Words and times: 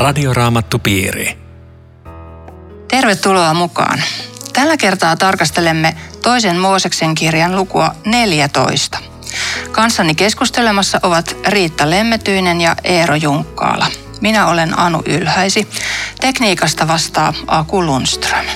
Radioraamattupiiri. 0.00 1.38
Tervetuloa 2.88 3.54
mukaan. 3.54 4.02
Tällä 4.52 4.76
kertaa 4.76 5.16
tarkastelemme 5.16 5.96
toisen 6.22 6.56
Mooseksen 6.56 7.14
kirjan 7.14 7.56
lukua 7.56 7.94
14. 8.06 8.98
Kanssani 9.72 10.14
keskustelemassa 10.14 11.00
ovat 11.02 11.36
Riitta 11.46 11.90
Lemmetyinen 11.90 12.60
ja 12.60 12.76
Eero 12.84 13.14
Junkkaala. 13.14 13.86
Minä 14.20 14.46
olen 14.46 14.78
Anu 14.78 15.02
Ylhäisi. 15.06 15.68
Tekniikasta 16.20 16.88
vastaa 16.88 17.34
Aku 17.46 17.86
Lundström. 17.86 18.46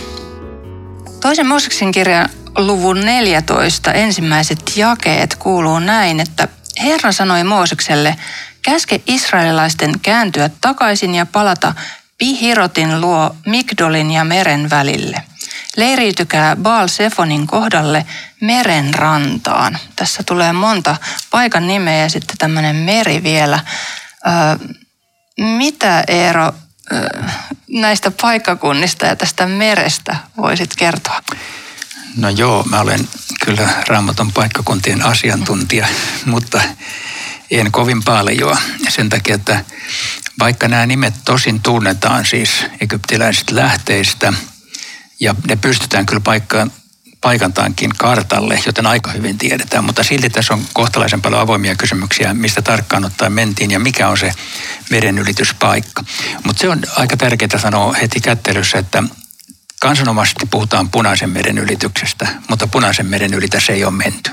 Toisen 1.20 1.46
Mooseksen 1.46 1.92
kirjan 1.92 2.28
luvun 2.58 3.00
14 3.00 3.92
ensimmäiset 3.92 4.72
jakeet 4.77 5.36
kuuluu 5.36 5.78
näin, 5.78 6.20
että 6.20 6.48
Herra 6.83 7.12
sanoi 7.12 7.45
Moosekselle, 7.45 8.16
käske 8.64 9.00
israelilaisten 9.06 10.00
kääntyä 10.00 10.50
takaisin 10.60 11.14
ja 11.14 11.27
palata 11.27 11.74
Pihirotin 12.18 13.00
luo 13.00 13.36
Migdolin 13.46 14.10
ja 14.10 14.24
meren 14.24 14.70
välille. 14.70 15.22
Leiriytykää 15.77 16.56
Baal 16.56 16.88
Sefonin 16.88 17.46
kohdalle 17.46 18.06
meren 18.41 18.95
rantaan. 18.95 19.78
Tässä 19.96 20.22
tulee 20.22 20.52
monta 20.52 20.96
paikan 21.30 21.66
nimeä 21.66 22.02
ja 22.02 22.08
sitten 22.08 22.36
tämmöinen 22.38 22.77
meri 22.77 23.22
vielä. 23.22 23.60
Öö, 24.27 24.69
mitä 25.38 26.05
Eero 26.08 26.52
näistä 27.69 28.10
paikkakunnista 28.10 29.06
ja 29.06 29.16
tästä 29.16 29.46
merestä 29.46 30.16
voisit 30.36 30.77
kertoa? 30.77 31.22
No 32.16 32.28
joo, 32.28 32.64
mä 32.64 32.80
olen 32.80 33.08
kyllä 33.44 33.69
raamaton 33.89 34.33
paikkakuntien 34.33 35.02
asiantuntija, 35.02 35.86
mutta 36.27 36.61
en 37.50 37.73
kovin 37.73 38.03
paljon. 38.03 38.56
Sen 38.89 39.09
takia, 39.09 39.34
että 39.34 39.64
vaikka 40.39 40.69
nämä 40.69 40.87
nimet 40.87 41.14
tosin 41.25 41.61
tunnetaan 41.61 42.25
siis 42.25 42.51
egyptiläisistä 42.81 43.56
lähteistä 43.56 44.33
ja 45.20 45.34
ne 45.48 45.56
pystytään 45.56 46.06
kyllä 46.06 46.20
paikkaan, 46.20 46.73
paikantaankin 47.20 47.91
kartalle, 47.98 48.61
joten 48.67 48.86
aika 48.86 49.11
hyvin 49.11 49.39
tiedetään, 49.39 49.84
mutta 49.84 50.03
silti 50.03 50.31
tässä 50.31 50.55
on 50.55 50.64
kohtalaisen 50.73 51.23
paljon 51.23 51.41
avoimia 51.41 51.75
kysymyksiä, 51.75 52.34
mistä 52.34 52.62
tarkkaan 52.62 53.05
ottaen 53.05 53.33
mentiin 53.33 53.70
ja 53.70 53.79
mikä 53.79 54.08
on 54.08 54.19
se 54.19 54.33
merenylityspaikka. 54.91 56.05
Mutta 56.45 56.61
se 56.61 56.69
on 56.69 56.83
aika 56.97 57.17
tärkeää 57.17 57.58
sanoa 57.58 57.92
heti 57.92 58.20
kättelyssä, 58.20 58.79
että 58.79 59.03
kansanomaisesti 59.80 60.47
puhutaan 60.47 60.91
punaisen 60.91 61.30
meren 61.30 61.58
ylityksestä, 61.58 62.28
mutta 62.48 62.67
punaisen 62.67 63.06
meren 63.06 63.34
ylitä 63.34 63.61
se 63.61 63.72
ei 63.72 63.84
ole 63.84 63.92
menty. 63.92 64.30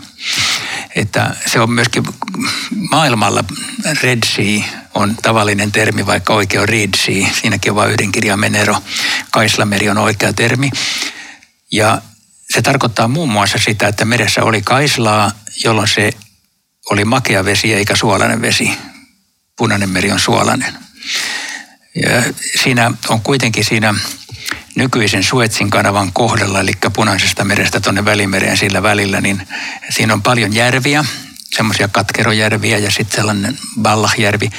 Että 0.95 1.35
se 1.45 1.59
on 1.59 1.71
myöskin 1.71 2.03
maailmalla 2.89 3.43
Red 4.01 4.19
Sea 4.25 4.63
on 4.93 5.17
tavallinen 5.21 5.71
termi, 5.71 6.05
vaikka 6.05 6.33
oikea 6.33 6.61
on 6.61 6.69
Red 6.69 6.89
Sea. 6.97 7.27
Siinäkin 7.41 7.71
on 7.71 7.75
vain 7.75 7.91
yhden 7.91 8.11
kirjaimen 8.11 8.55
ero. 8.55 8.83
Kaislameri 9.31 9.89
on 9.89 9.97
oikea 9.97 10.33
termi. 10.33 10.69
Ja 11.71 12.01
se 12.49 12.61
tarkoittaa 12.61 13.07
muun 13.07 13.29
muassa 13.29 13.57
sitä, 13.57 13.87
että 13.87 14.05
meressä 14.05 14.43
oli 14.43 14.61
kaislaa, 14.61 15.31
jolloin 15.63 15.87
se 15.87 16.11
oli 16.89 17.05
makea 17.05 17.45
vesi 17.45 17.73
eikä 17.73 17.95
suolainen 17.95 18.41
vesi. 18.41 18.71
Punainen 19.57 19.89
meri 19.89 20.11
on 20.11 20.19
suolainen. 20.19 20.73
Ja 21.95 22.33
siinä 22.63 22.91
on 23.09 23.21
kuitenkin 23.21 23.65
siinä 23.65 23.93
nykyisen 24.75 25.23
Suetsin 25.23 25.69
kanavan 25.69 26.13
kohdalla, 26.13 26.59
eli 26.59 26.71
punaisesta 26.93 27.43
merestä 27.43 27.79
tuonne 27.79 28.05
välimereen 28.05 28.57
sillä 28.57 28.83
välillä, 28.83 29.21
niin 29.21 29.47
siinä 29.89 30.13
on 30.13 30.21
paljon 30.21 30.55
järviä, 30.55 31.05
semmoisia 31.55 31.87
katkerojärviä 31.87 32.77
ja 32.77 32.91
sitten 32.91 33.15
sellainen 33.15 33.57
Ballahjärvi. 33.81 34.49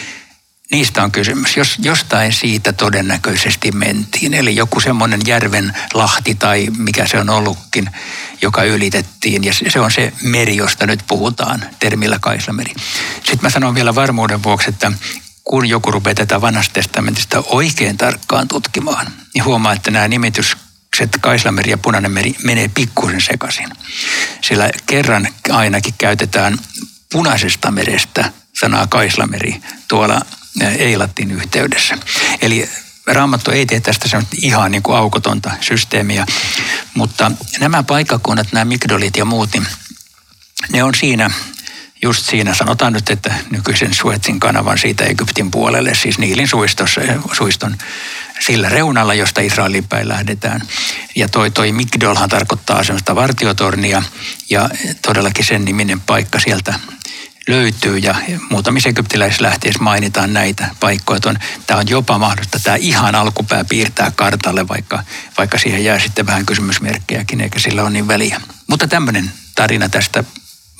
Niistä 0.72 1.02
on 1.02 1.12
kysymys. 1.12 1.56
Jos 1.56 1.76
jostain 1.78 2.32
siitä 2.32 2.72
todennäköisesti 2.72 3.72
mentiin, 3.72 4.34
eli 4.34 4.56
joku 4.56 4.80
semmoinen 4.80 5.20
järven 5.26 5.76
lahti 5.94 6.34
tai 6.34 6.68
mikä 6.78 7.06
se 7.06 7.18
on 7.18 7.30
ollutkin, 7.30 7.90
joka 8.42 8.62
ylitettiin. 8.62 9.44
Ja 9.44 9.52
se 9.68 9.80
on 9.80 9.90
se 9.90 10.12
meri, 10.22 10.56
josta 10.56 10.86
nyt 10.86 11.00
puhutaan, 11.08 11.64
termillä 11.78 12.18
Kaislameri. 12.20 12.74
Sitten 13.14 13.38
mä 13.42 13.50
sanon 13.50 13.74
vielä 13.74 13.94
varmuuden 13.94 14.42
vuoksi, 14.42 14.68
että 14.68 14.92
kun 15.44 15.68
joku 15.68 15.90
rupeaa 15.90 16.14
tätä 16.14 16.40
vanhasta 16.40 16.72
testamentista 16.72 17.42
oikein 17.46 17.96
tarkkaan 17.96 18.48
tutkimaan, 18.48 19.12
niin 19.34 19.44
huomaa, 19.44 19.72
että 19.72 19.90
nämä 19.90 20.08
nimitykset 20.08 21.18
Kaislameri 21.20 21.70
ja 21.70 21.78
Punainen 21.78 22.10
meri 22.10 22.34
menee 22.44 22.68
pikkusen 22.68 23.20
sekaisin. 23.20 23.68
Sillä 24.40 24.70
kerran 24.86 25.28
ainakin 25.50 25.94
käytetään 25.98 26.58
punaisesta 27.12 27.70
merestä 27.70 28.32
sanaa 28.60 28.86
Kaislameri 28.86 29.62
tuolla 29.88 30.20
Eilatin 30.78 31.30
yhteydessä. 31.30 31.98
Eli 32.40 32.68
Raamattu 33.06 33.50
ei 33.50 33.66
tee 33.66 33.80
tästä 33.80 34.22
ihan 34.42 34.70
niin 34.70 34.82
kuin 34.82 34.96
aukotonta 34.96 35.50
systeemiä, 35.60 36.26
mutta 36.94 37.32
nämä 37.60 37.82
paikkakunnat, 37.82 38.52
nämä 38.52 38.64
Migdolit 38.64 39.16
ja 39.16 39.24
muut, 39.24 39.50
niin 39.52 39.66
ne 40.72 40.82
on 40.82 40.94
siinä 40.94 41.30
just 42.02 42.26
siinä 42.26 42.54
sanotaan 42.54 42.92
nyt, 42.92 43.10
että 43.10 43.34
nykyisen 43.50 43.94
Suetsin 43.94 44.40
kanavan 44.40 44.78
siitä 44.78 45.04
Egyptin 45.04 45.50
puolelle, 45.50 45.94
siis 45.94 46.18
Niilin 46.18 46.48
suistossa, 46.48 47.00
suiston 47.32 47.76
sillä 48.40 48.68
reunalla, 48.68 49.14
josta 49.14 49.40
Israelin 49.40 49.88
päin 49.88 50.08
lähdetään. 50.08 50.62
Ja 51.16 51.28
toi, 51.28 51.50
toi 51.50 51.72
Migdolhan 51.72 52.28
tarkoittaa 52.28 52.84
semmoista 52.84 53.14
vartiotornia 53.14 54.02
ja 54.50 54.70
todellakin 55.02 55.44
sen 55.44 55.64
niminen 55.64 56.00
paikka 56.00 56.40
sieltä 56.40 56.74
löytyy 57.48 57.98
ja 57.98 58.14
muutamissa 58.50 58.88
egyptiläislähteissä 58.88 59.82
mainitaan 59.82 60.32
näitä 60.32 60.68
paikkoja. 60.80 61.20
Tämä 61.66 61.80
on 61.80 61.88
jopa 61.88 62.18
mahdollista 62.18 62.58
tämä 62.62 62.76
ihan 62.76 63.14
alkupää 63.14 63.64
piirtää 63.64 64.12
kartalle, 64.16 64.68
vaikka, 64.68 65.02
vaikka 65.38 65.58
siihen 65.58 65.84
jää 65.84 65.98
sitten 65.98 66.26
vähän 66.26 66.46
kysymysmerkkejäkin, 66.46 67.40
eikä 67.40 67.58
sillä 67.58 67.82
ole 67.82 67.90
niin 67.90 68.08
väliä. 68.08 68.40
Mutta 68.66 68.88
tämmöinen 68.88 69.32
tarina 69.54 69.88
tästä 69.88 70.24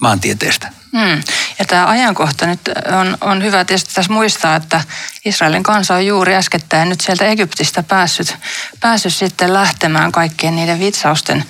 maantieteestä. 0.01 0.82
Hmm. 0.97 1.23
Ja 1.59 1.65
tämä 1.65 1.87
ajankohta 1.87 2.47
nyt 2.47 2.61
on, 3.01 3.19
on 3.21 3.43
hyvä 3.43 3.65
tietysti 3.65 3.95
tässä 3.95 4.13
muistaa, 4.13 4.57
että 4.57 4.81
Israelin 5.25 5.63
kansa 5.63 5.95
on 5.95 6.07
juuri 6.07 6.35
äskettäin 6.35 6.89
nyt 6.89 7.01
sieltä 7.01 7.25
Egyptistä 7.25 7.83
päässyt, 7.83 8.37
päässyt 8.81 9.15
sitten 9.15 9.53
lähtemään 9.53 10.13
kaikkien 10.13 10.57
niiden 10.57 10.81
vitsausten 10.81 11.45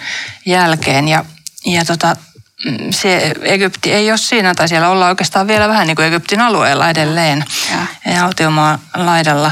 jälkeen. 0.46 1.08
Ja, 1.08 1.24
ja 1.64 1.84
tota, 1.84 2.16
mm, 2.64 2.90
se 2.90 3.32
Egypti 3.42 3.92
ei 3.92 4.10
ole 4.10 4.18
siinä, 4.18 4.54
tai 4.54 4.68
siellä 4.68 4.88
ollaan 4.88 5.10
oikeastaan 5.10 5.46
vielä 5.46 5.68
vähän 5.68 5.86
niin 5.86 5.96
kuin 5.96 6.06
Egyptin 6.08 6.40
alueella 6.40 6.90
edelleen, 6.90 7.44
ja, 7.70 8.12
ja 8.12 8.24
autiomaan 8.24 8.78
laidalla. 8.94 9.50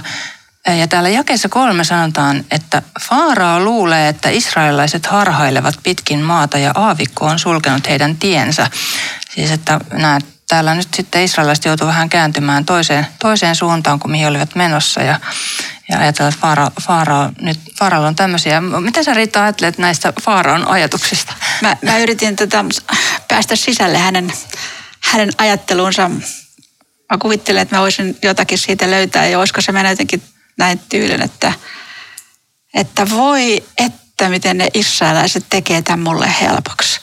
Ja 0.66 0.88
täällä 0.88 1.08
jakeessa 1.08 1.48
kolme 1.48 1.84
sanotaan, 1.84 2.44
että 2.50 2.82
Faarao 3.00 3.60
luulee, 3.60 4.08
että 4.08 4.28
israelilaiset 4.28 5.06
harhailevat 5.06 5.74
pitkin 5.82 6.20
maata 6.20 6.58
ja 6.58 6.72
aavikko 6.74 7.26
on 7.26 7.38
sulkenut 7.38 7.88
heidän 7.88 8.16
tiensä. 8.16 8.70
Siis 9.34 9.50
että 9.50 9.80
nämä, 9.92 10.18
täällä 10.48 10.74
nyt 10.74 10.94
sitten 10.94 11.22
israelilaiset 11.22 11.64
joutuu 11.64 11.86
vähän 11.86 12.08
kääntymään 12.08 12.64
toiseen, 12.64 13.06
toiseen 13.18 13.56
suuntaan 13.56 13.98
kuin 14.00 14.10
mihin 14.10 14.28
olivat 14.28 14.54
menossa 14.54 15.02
ja, 15.02 15.20
ja 15.88 15.98
ajatellaan, 15.98 16.32
että 16.32 16.40
Faara, 16.40 16.70
Faara, 16.82 17.32
nyt, 17.40 17.60
Faaralla 17.78 18.08
on 18.08 18.16
tämmöisiä. 18.16 18.60
Miten 18.60 19.04
sä 19.04 19.14
Riitta 19.14 19.42
ajattelet 19.42 19.78
näistä 19.78 20.12
Faaraon 20.22 20.68
ajatuksista? 20.68 21.34
Mä, 21.62 21.76
mä 21.82 21.98
yritin 21.98 22.36
tota, 22.36 22.64
päästä 23.28 23.56
sisälle 23.56 23.98
hänen, 23.98 24.32
hänen 25.00 25.30
ajatteluunsa. 25.38 26.08
Mä 27.10 27.18
kuvittelen, 27.18 27.62
että 27.62 27.76
mä 27.76 27.82
voisin 27.82 28.18
jotakin 28.22 28.58
siitä 28.58 28.90
löytää 28.90 29.26
ja 29.26 29.38
olisiko 29.38 29.60
se 29.60 29.72
mennä 29.72 29.90
jotenkin 29.90 30.22
näin 30.60 30.80
tyylin, 30.88 31.22
että, 31.22 31.52
että 32.74 33.10
voi 33.10 33.64
että 33.78 34.28
miten 34.28 34.58
ne 34.58 34.68
israelaiset 34.74 35.44
tekee 35.50 35.82
tämän 35.82 36.00
mulle 36.00 36.34
helpoksi. 36.40 37.00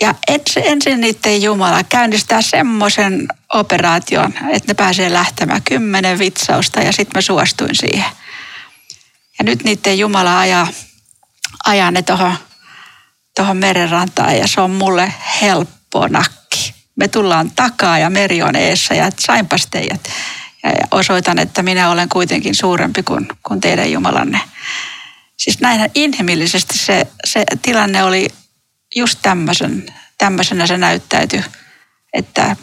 Ja 0.00 0.14
ensin, 0.28 0.62
ensin 0.66 1.00
niiden 1.00 1.42
Jumala 1.42 1.84
käynnistää 1.84 2.42
semmoisen 2.42 3.28
operaation, 3.52 4.34
että 4.50 4.70
ne 4.70 4.74
pääsee 4.74 5.12
lähtemään 5.12 5.62
kymmenen 5.62 6.18
vitsausta 6.18 6.80
ja 6.80 6.92
sitten 6.92 7.18
mä 7.18 7.20
suostuin 7.20 7.74
siihen. 7.74 8.10
Ja 9.38 9.44
nyt 9.44 9.64
niiden 9.64 9.98
Jumala 9.98 10.40
ajaa, 10.40 10.68
ajaa 11.64 11.90
ne 11.90 12.02
tuohon 12.02 12.36
tohon 13.36 13.56
merenrantaan 13.56 14.38
ja 14.38 14.48
se 14.48 14.60
on 14.60 14.70
mulle 14.70 15.14
helppo 15.42 16.08
nakki. 16.08 16.74
Me 16.96 17.08
tullaan 17.08 17.50
takaa 17.50 17.98
ja 17.98 18.10
meri 18.10 18.42
on 18.42 18.56
eessä 18.56 18.94
ja 18.94 19.10
sainpas 19.18 19.66
teidät 19.66 20.08
ja 20.62 20.86
osoitan, 20.90 21.38
että 21.38 21.62
minä 21.62 21.90
olen 21.90 22.08
kuitenkin 22.08 22.54
suurempi 22.54 23.02
kuin, 23.02 23.28
kuin 23.42 23.60
teidän 23.60 23.92
Jumalanne. 23.92 24.40
Siis 25.36 25.60
näinhän 25.60 25.90
inhimillisesti 25.94 26.78
se, 26.78 27.06
se 27.24 27.44
tilanne 27.62 28.04
oli 28.04 28.28
just 28.96 29.18
tämmöisen, 29.22 29.86
tämmöisenä 30.18 30.66
se 30.66 30.78
näyttäytyi, 30.78 31.44
että 32.12 32.56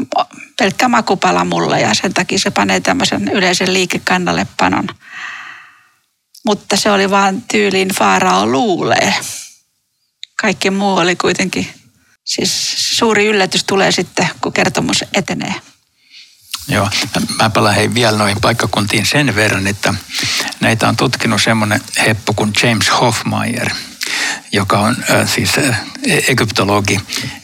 pelkkä 0.60 0.88
makupala 0.88 1.46
mulle 1.46 1.82
ja 1.82 1.94
sen 1.94 2.14
takia 2.14 2.40
se 2.40 2.52
panee 2.52 2.80
tämmöisen 2.80 3.28
yleisen 3.28 3.74
liikekannalle 3.74 4.48
panon. 4.58 4.88
Mutta 6.46 6.78
se 6.78 6.92
oli 6.92 7.10
vaan 7.10 7.42
tyyliin 7.42 7.90
Faarao 7.90 8.46
luulee. 8.46 9.14
Kaikki 10.42 10.70
muu 10.70 10.98
oli 10.98 11.16
kuitenkin, 11.16 11.68
siis 12.26 12.74
suuri 12.98 13.26
yllätys 13.26 13.64
tulee 13.64 13.92
sitten, 13.92 14.30
kun 14.42 14.54
kertomus 14.54 15.04
etenee. 15.14 15.54
Joo, 16.70 16.90
mä 17.40 17.50
palaan 17.50 17.76
hei 17.76 17.94
vielä 17.94 18.18
noihin 18.18 18.38
paikkakuntiin 18.42 19.06
sen 19.06 19.36
verran, 19.36 19.68
että 19.68 19.94
näitä 20.60 20.90
on 20.90 20.96
tutkinut 20.96 21.42
semmoinen 21.42 21.82
heppu 22.06 22.34
kuin 22.34 22.52
James 22.64 22.92
Hofmeier, 23.02 23.70
joka 24.52 24.80
on 24.80 24.96
äh, 25.12 25.30
siis 25.30 25.58
äh, 25.58 25.82
egyptologi 26.28 27.00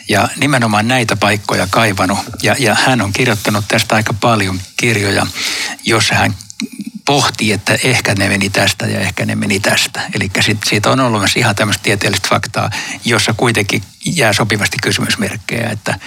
ja 0.09 0.29
nimenomaan 0.37 0.87
näitä 0.87 1.15
paikkoja 1.15 1.67
kaivanut. 1.69 2.19
Ja, 2.43 2.55
ja 2.59 2.75
hän 2.85 3.01
on 3.01 3.13
kirjoittanut 3.13 3.65
tästä 3.67 3.95
aika 3.95 4.13
paljon 4.13 4.59
kirjoja, 4.77 5.27
jossa 5.85 6.15
hän 6.15 6.35
pohtii, 7.05 7.51
että 7.51 7.77
ehkä 7.83 8.15
ne 8.15 8.29
meni 8.29 8.49
tästä 8.49 8.85
ja 8.85 8.99
ehkä 8.99 9.25
ne 9.25 9.35
meni 9.35 9.59
tästä. 9.59 10.01
Eli 10.13 10.31
siitä 10.65 10.91
on 10.91 10.99
ollut 10.99 11.21
myös 11.21 11.35
ihan 11.35 11.55
tämmöistä 11.55 11.83
tieteellistä 11.83 12.27
faktaa, 12.29 12.69
jossa 13.05 13.33
kuitenkin 13.33 13.83
jää 14.05 14.33
sopivasti 14.33 14.77
kysymysmerkkejä, 14.81 15.69
että 15.69 15.99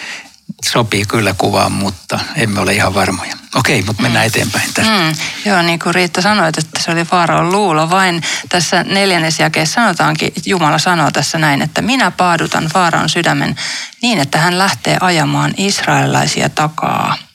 sopii 0.64 1.04
kyllä 1.04 1.34
kuvaan, 1.38 1.72
mutta 1.72 2.20
emme 2.36 2.60
ole 2.60 2.72
ihan 2.72 2.94
varmoja. 2.94 3.36
Okei, 3.54 3.82
mutta 3.82 4.02
mennään 4.02 4.24
mm. 4.24 4.28
eteenpäin 4.28 4.74
tästä. 4.74 4.92
Mm, 4.92 5.14
joo, 5.44 5.62
niin 5.62 5.78
kuin 5.78 5.94
Riitta 5.94 6.22
sanoit, 6.22 6.58
että 6.58 6.80
se 6.82 6.90
oli 6.90 7.04
Faaraon 7.04 7.52
luulo. 7.52 7.90
Vain 7.90 8.22
tässä 8.48 8.84
neljännesjakeessa 8.84 9.74
sanotaankin, 9.74 10.32
Jumala 10.46 10.78
sanoo 10.78 11.10
tässä 11.10 11.38
näin, 11.38 11.62
että 11.62 11.82
minä 11.82 12.10
paadutan 12.10 12.64
Faaraon 12.64 13.08
sydämen 13.08 13.56
niin, 14.02 14.18
että 14.18 14.38
hän 14.38 14.58
lähtee 14.58 14.96
ajamaan 15.00 15.54
israelilaisia 15.56 16.48
takaa. 16.48 17.27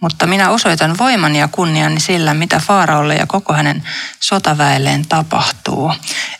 Mutta 0.00 0.26
minä 0.26 0.50
osoitan 0.50 0.98
voimani 0.98 1.38
ja 1.38 1.48
kunniani 1.48 2.00
sillä, 2.00 2.34
mitä 2.34 2.60
Faaraolle 2.66 3.14
ja 3.14 3.26
koko 3.26 3.52
hänen 3.52 3.82
sotaväelleen 4.20 5.06
tapahtuu. 5.08 5.92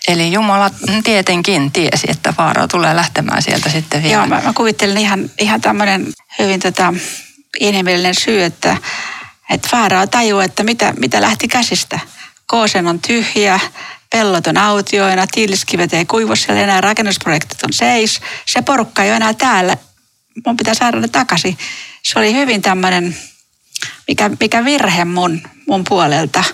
Eli 0.08 0.32
Jumala 0.32 0.70
tietenkin 1.05 1.73
tiesi, 1.73 2.06
että 2.11 2.32
Faarao 2.32 2.69
tulee 2.69 2.97
lähtemään 2.97 3.43
sieltä 3.43 3.70
sitten 3.70 4.03
vielä. 4.03 4.14
Joo, 4.14 4.26
mä, 4.26 4.41
mä 4.44 4.53
kuvittelen 4.53 4.99
ihan, 4.99 5.31
ihan 5.38 5.61
tämmöinen 5.61 6.06
hyvin 6.38 6.61
tota, 6.61 6.94
inhimillinen 7.61 8.14
syy, 8.14 8.43
että, 8.43 8.76
että 9.50 9.69
Faarao 9.70 10.06
tajuu, 10.06 10.41
että 10.41 10.62
mitä, 10.62 10.94
mitä 10.99 11.20
lähti 11.20 11.49
käsistä. 11.49 12.00
Koosen 12.47 12.87
on 12.87 13.00
tyhjä, 13.00 13.61
pellot 14.11 14.47
on 14.47 14.56
autioina, 14.56 15.26
tiiliskivet 15.26 15.94
ei 15.94 16.05
kuivu 16.05 16.37
siellä 16.37 16.62
enää, 16.62 16.81
rakennusprojektit 16.81 17.62
on 17.62 17.73
seis. 17.73 18.20
Se 18.47 18.62
porukka 18.62 19.03
ei 19.03 19.11
ole 19.11 19.17
enää 19.17 19.35
täällä. 19.35 19.76
Mun 20.47 20.56
pitää 20.56 20.75
saada 20.75 21.00
ne 21.00 21.08
takaisin. 21.08 21.58
Se 22.03 22.19
oli 22.19 22.35
hyvin 22.35 22.62
tämmöinen 22.62 23.17
mikä, 24.08 24.31
mikä 24.40 24.64
virhe 24.64 25.05
mun, 25.05 25.43
mun 25.69 25.84
puolelta. 25.88 26.44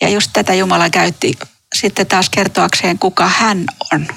Ja 0.00 0.08
just 0.08 0.30
tätä 0.32 0.54
Jumala 0.54 0.90
käytti 0.90 1.38
sitten 1.74 2.06
taas 2.06 2.30
kertoakseen, 2.30 2.98
kuka 2.98 3.28
hän 3.28 3.64
on. 3.92 4.08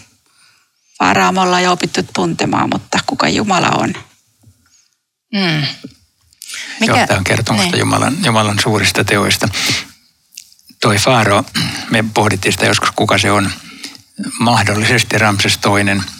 Faraamolla 0.99 1.55
on 1.55 1.63
jo 1.63 1.71
opittu 1.71 2.03
tuntemaan, 2.13 2.69
mutta 2.73 2.99
kuka 3.05 3.29
Jumala 3.29 3.69
on. 3.69 3.93
Mm. 5.33 5.65
Mikä? 6.79 6.97
Joo, 6.97 7.07
tämä 7.07 7.17
on 7.17 7.23
kertomusta 7.23 7.71
niin. 7.71 7.79
Jumalan, 7.79 8.17
Jumalan 8.25 8.59
suurista 8.59 9.03
teoista. 9.03 9.49
Toi 10.81 10.97
Faaro, 10.97 11.43
me 11.89 12.03
pohdittiin 12.13 12.51
sitä 12.51 12.65
joskus, 12.65 12.91
kuka 12.91 13.17
se 13.17 13.31
on. 13.31 13.51
Mahdollisesti 14.39 15.17
Ramses 15.17 15.57
toinen– 15.57 16.03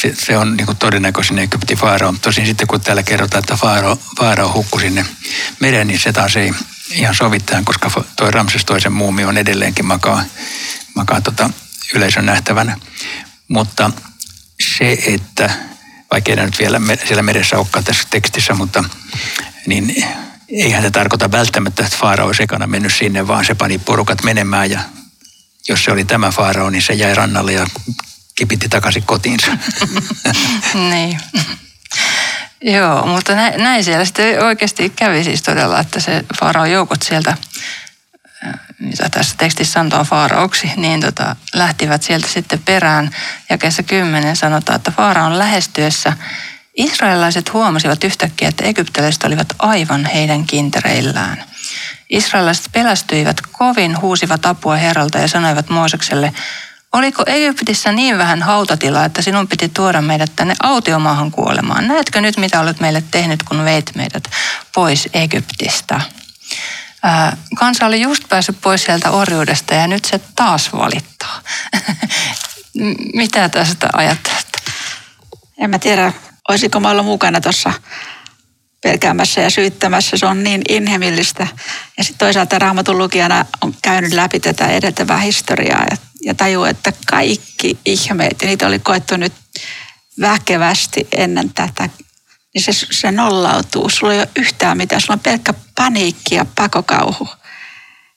se, 0.00 0.14
se 0.14 0.38
on 0.38 0.56
niin 0.56 0.76
todennäköisin 0.78 1.38
Egyptin 1.38 1.78
faaro. 1.78 2.14
Tosin 2.22 2.46
sitten 2.46 2.66
kun 2.66 2.80
täällä 2.80 3.02
kerrotaan, 3.02 3.38
että 3.38 3.56
faaro, 3.56 3.98
faaro 4.18 4.52
hukkui 4.52 4.80
sinne 4.80 5.06
mereen, 5.60 5.86
niin 5.86 6.00
se 6.00 6.12
taas 6.12 6.36
ei 6.36 6.52
ihan 6.90 7.14
sovittajan, 7.14 7.64
koska 7.64 7.90
tuo 8.16 8.30
Ramses 8.30 8.64
toisen 8.64 8.92
muumi 8.92 9.24
on 9.24 9.38
edelleenkin 9.38 9.86
makaa, 9.86 10.24
makaa 10.94 11.20
tota 11.20 11.50
yleisön 11.94 12.26
nähtävänä. 12.26 12.76
Mutta 13.48 13.90
se, 14.78 14.98
että 15.06 15.50
vaikka 16.10 16.30
ei 16.30 16.36
nyt 16.36 16.58
vielä 16.58 16.80
siellä 17.06 17.22
meressä 17.22 17.58
olekaan 17.58 17.84
tässä 17.84 18.08
tekstissä, 18.10 18.54
mutta 18.54 18.84
niin 19.66 20.04
eihän 20.48 20.82
se 20.82 20.90
tarkoita 20.90 21.30
välttämättä, 21.30 21.84
että 21.84 21.96
Faarao 21.96 22.26
olisi 22.26 22.42
ekana 22.42 22.66
mennyt 22.66 22.94
sinne, 22.94 23.26
vaan 23.26 23.44
se 23.44 23.54
pani 23.54 23.78
porukat 23.78 24.22
menemään 24.22 24.70
ja 24.70 24.80
jos 25.68 25.84
se 25.84 25.92
oli 25.92 26.04
tämä 26.04 26.30
Faarao, 26.30 26.70
niin 26.70 26.82
se 26.82 26.94
jäi 26.94 27.14
rannalle 27.14 27.52
ja 27.52 27.66
kipitti 28.34 28.68
takaisin 28.68 29.02
kotiinsa. 29.02 29.50
niin. 30.90 31.20
Joo, 32.60 33.06
mutta 33.06 33.34
näin, 33.34 33.84
siellä 33.84 34.04
sitten 34.04 34.44
oikeasti 34.44 34.90
kävi 34.96 35.24
siis 35.24 35.42
todella, 35.42 35.80
että 35.80 36.00
se 36.00 36.24
Faaraon 36.40 36.70
joukot 36.70 37.02
sieltä, 37.02 37.30
äh, 38.46 38.54
mitä 38.78 39.08
tässä 39.08 39.34
tekstissä 39.38 39.72
sanotaan 39.72 40.06
Faaraoksi, 40.06 40.72
niin 40.76 41.00
tota, 41.00 41.36
lähtivät 41.54 42.02
sieltä 42.02 42.28
sitten 42.28 42.62
perään. 42.64 43.10
Ja 43.50 43.58
kesä 43.58 43.82
kymmenen 43.82 44.36
sanotaan, 44.36 44.76
että 44.76 44.90
Faaraon 44.90 45.38
lähestyessä 45.38 46.12
israelilaiset 46.74 47.52
huomasivat 47.52 48.04
yhtäkkiä, 48.04 48.48
että 48.48 48.64
egyptiläiset 48.64 49.24
olivat 49.24 49.48
aivan 49.58 50.04
heidän 50.04 50.46
kintereillään. 50.46 51.44
Israelilaiset 52.10 52.68
pelästyivät 52.72 53.36
kovin, 53.52 54.00
huusivat 54.00 54.46
apua 54.46 54.76
Herralta 54.76 55.18
ja 55.18 55.28
sanoivat 55.28 55.68
Moosekselle, 55.68 56.32
Oliko 56.94 57.22
Egyptissä 57.26 57.92
niin 57.92 58.18
vähän 58.18 58.42
hautatilaa, 58.42 59.04
että 59.04 59.22
sinun 59.22 59.48
piti 59.48 59.68
tuoda 59.68 60.02
meidät 60.02 60.32
tänne 60.36 60.54
autiomaahan 60.62 61.30
kuolemaan? 61.30 61.88
Näetkö 61.88 62.20
nyt, 62.20 62.36
mitä 62.36 62.60
olet 62.60 62.80
meille 62.80 63.04
tehnyt, 63.10 63.42
kun 63.42 63.64
veit 63.64 63.90
meidät 63.94 64.30
pois 64.74 65.08
Egyptistä? 65.14 66.00
Kansa 67.58 67.86
oli 67.86 68.00
just 68.00 68.28
päässyt 68.28 68.60
pois 68.60 68.84
sieltä 68.84 69.10
orjuudesta 69.10 69.74
ja 69.74 69.86
nyt 69.86 70.04
se 70.04 70.20
taas 70.36 70.72
valittaa. 70.72 71.40
mitä 73.14 73.48
tästä 73.48 73.88
ajattelet? 73.92 74.46
En 75.58 75.70
mä 75.70 75.78
tiedä, 75.78 76.12
olisiko 76.48 76.80
mä 76.80 76.90
ollut 76.90 77.06
mukana 77.06 77.40
tuossa 77.40 77.72
pelkäämässä 78.84 79.40
ja 79.40 79.50
syyttämässä. 79.50 80.16
Se 80.16 80.26
on 80.26 80.42
niin 80.42 80.62
inhimillistä. 80.68 81.46
Ja 81.98 82.04
sitten 82.04 82.18
toisaalta 82.18 82.58
raamatun 82.58 82.98
lukijana 82.98 83.44
on 83.60 83.74
käynyt 83.82 84.12
läpi 84.12 84.40
tätä 84.40 84.66
edeltävää 84.66 85.18
historiaa 85.18 85.84
ja, 85.90 85.96
ja 86.24 86.34
tajuu, 86.34 86.64
että 86.64 86.92
kaikki 87.06 87.78
ihmeet, 87.84 88.42
ja 88.42 88.48
niitä 88.48 88.66
oli 88.66 88.78
koettu 88.78 89.16
nyt 89.16 89.32
väkevästi 90.20 91.08
ennen 91.12 91.54
tätä, 91.54 91.88
niin 92.54 92.62
se, 92.62 92.72
se 92.72 93.12
nollautuu. 93.12 93.88
Sulla 93.88 94.12
ei 94.12 94.18
ole 94.18 94.28
yhtään 94.36 94.76
mitään, 94.76 95.00
sulla 95.00 95.14
on 95.14 95.20
pelkkä 95.20 95.54
paniikki 95.74 96.34
ja 96.34 96.46
pakokauhu. 96.54 97.28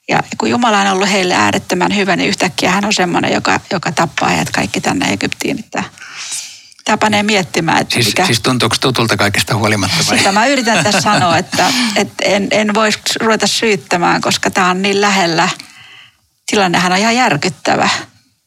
Ja 0.08 0.22
kun 0.38 0.50
Jumala 0.50 0.80
on 0.80 0.86
ollut 0.86 1.10
heille 1.10 1.34
äärettömän 1.34 1.96
hyvä, 1.96 2.16
niin 2.16 2.28
yhtäkkiä 2.28 2.70
hän 2.70 2.84
on 2.84 2.94
semmoinen, 2.94 3.32
joka, 3.32 3.60
joka 3.72 3.92
tappaa 3.92 4.28
heidät 4.28 4.50
kaikki 4.50 4.80
tänne 4.80 5.12
Egyptiin. 5.12 5.58
Että 5.58 5.84
tämä 6.88 6.98
panee 6.98 7.22
miettimään. 7.22 7.80
Että 7.80 7.94
siis, 7.94 8.06
mikä... 8.06 8.26
siis 8.26 8.40
tuntuuko 8.40 8.76
tutulta 8.80 9.16
kaikesta 9.16 9.54
huolimatta 9.54 9.96
vai? 10.08 10.18
Sitä 10.18 10.32
mä 10.32 10.46
yritän 10.46 10.84
tässä 10.84 11.00
sanoa, 11.00 11.38
että, 11.38 11.72
että 11.96 12.24
en, 12.24 12.48
en 12.50 12.74
voisi 12.74 12.98
ruveta 13.20 13.46
syyttämään, 13.46 14.20
koska 14.20 14.50
tämä 14.50 14.70
on 14.70 14.82
niin 14.82 15.00
lähellä. 15.00 15.48
Tilannehan 16.50 16.92
on 16.92 16.98
ihan 16.98 17.16
järkyttävä. 17.16 17.88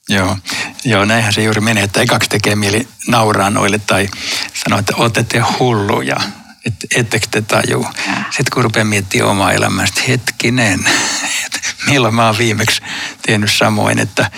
Joo, 0.09 0.37
joo 0.85 1.05
näinhän 1.05 1.33
se 1.33 1.43
juuri 1.43 1.61
menee, 1.61 1.83
että 1.83 2.01
ekaksi 2.01 2.29
tekee 2.29 2.55
mieli 2.55 2.87
nauraa 3.07 3.49
noille 3.49 3.79
tai 3.79 4.09
sanoa, 4.63 4.79
että 4.79 4.93
olette 4.95 5.39
hulluja, 5.59 6.17
et, 6.65 6.73
ettekö 6.95 7.27
te 7.31 7.41
tajuu. 7.41 7.87
Sitten 8.23 8.53
kun 8.53 8.63
rupeaa 8.63 8.85
miettimään 8.85 9.31
omaa 9.31 9.51
elämästä, 9.51 10.01
hetkinen, 10.07 10.79
että 11.45 11.59
milloin 11.87 12.15
mä 12.15 12.25
oon 12.25 12.37
viimeksi 12.37 12.81
tehnyt 13.21 13.51
samoin, 13.51 13.99
että 13.99 14.31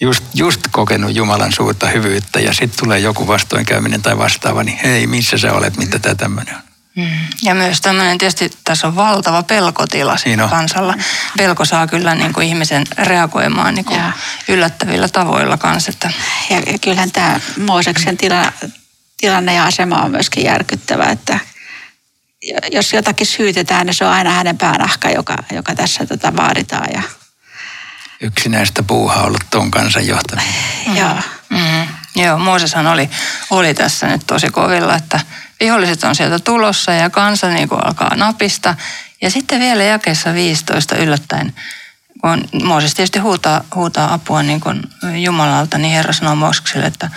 just, 0.00 0.24
just 0.34 0.60
kokenut 0.70 1.14
Jumalan 1.14 1.52
suurta 1.52 1.86
hyvyyttä 1.86 2.40
ja 2.40 2.52
sitten 2.52 2.78
tulee 2.78 2.98
joku 2.98 3.26
vastoinkäyminen 3.26 4.02
tai 4.02 4.18
vastaava, 4.18 4.62
niin 4.62 4.78
hei, 4.82 5.06
missä 5.06 5.38
sä 5.38 5.52
olet, 5.52 5.76
mitä 5.76 5.98
tämä 5.98 6.14
tämmöinen 6.14 6.54
on. 6.54 6.62
Mm. 6.96 7.08
Ja 7.42 7.54
myös 7.54 7.80
tämmöinen, 7.80 8.18
tietysti 8.18 8.50
tässä 8.64 8.86
on 8.86 8.96
valtava 8.96 9.42
pelkotila 9.42 10.16
niin 10.24 10.40
kansalla. 10.50 10.94
Pelko 11.36 11.64
saa 11.64 11.86
kyllä 11.86 12.14
niin 12.14 12.32
kuin 12.32 12.46
ihmisen 12.46 12.86
reagoimaan 12.98 13.74
niin 13.74 13.84
kuin 13.84 14.00
yllättävillä 14.48 15.08
tavoilla 15.08 15.56
kanssa. 15.56 15.90
Että... 15.90 16.12
Ja, 16.50 16.56
ja 16.72 16.78
kyllähän 16.78 17.10
tämä 17.12 17.40
Mooseksen 17.58 18.16
tila, 18.16 18.52
tilanne 19.16 19.54
ja 19.54 19.64
asema 19.64 20.02
on 20.02 20.10
myöskin 20.10 20.44
järkyttävä, 20.44 21.04
että 21.04 21.40
jos 22.72 22.92
jotakin 22.92 23.26
syytetään, 23.26 23.86
niin 23.86 23.94
se 23.94 24.04
on 24.04 24.12
aina 24.12 24.30
hänen 24.30 24.58
päänahka, 24.58 25.10
joka, 25.10 25.36
joka 25.52 25.74
tässä 25.74 26.06
tota 26.06 26.36
vaaditaan. 26.36 26.88
Ja 26.94 27.02
yksinäistä 28.20 28.82
puuhaa 28.82 29.22
ollut 29.22 29.44
tuon 29.50 29.70
kansan 29.70 30.06
johtaminen. 30.06 30.54
Mm. 30.86 30.96
Joo. 30.96 31.14
Mm-hmm. 31.48 31.88
Joo, 32.16 32.38
Mooseshan 32.38 32.86
oli, 32.86 33.10
oli 33.50 33.74
tässä 33.74 34.06
nyt 34.06 34.22
tosi 34.26 34.50
kovilla, 34.50 34.96
että 34.96 35.20
viholliset 35.60 36.04
on 36.04 36.14
sieltä 36.14 36.38
tulossa 36.38 36.92
ja 36.92 37.10
kansa 37.10 37.48
niin 37.48 37.68
kuin 37.68 37.86
alkaa 37.86 38.16
napista. 38.16 38.74
Ja 39.22 39.30
sitten 39.30 39.60
vielä 39.60 39.82
jakeessa 39.82 40.34
15 40.34 40.96
yllättäen, 40.96 41.54
kun 42.20 42.48
Mooses 42.64 42.94
tietysti 42.94 43.18
huutaa, 43.18 43.64
huutaa 43.74 44.14
apua 44.14 44.42
niin 44.42 44.60
kuin 44.60 44.82
Jumalalta, 45.22 45.78
niin 45.78 45.94
Herra 45.94 46.12
sanoo 46.12 46.34
Moosekselle, 46.34 46.86
että 46.86 47.10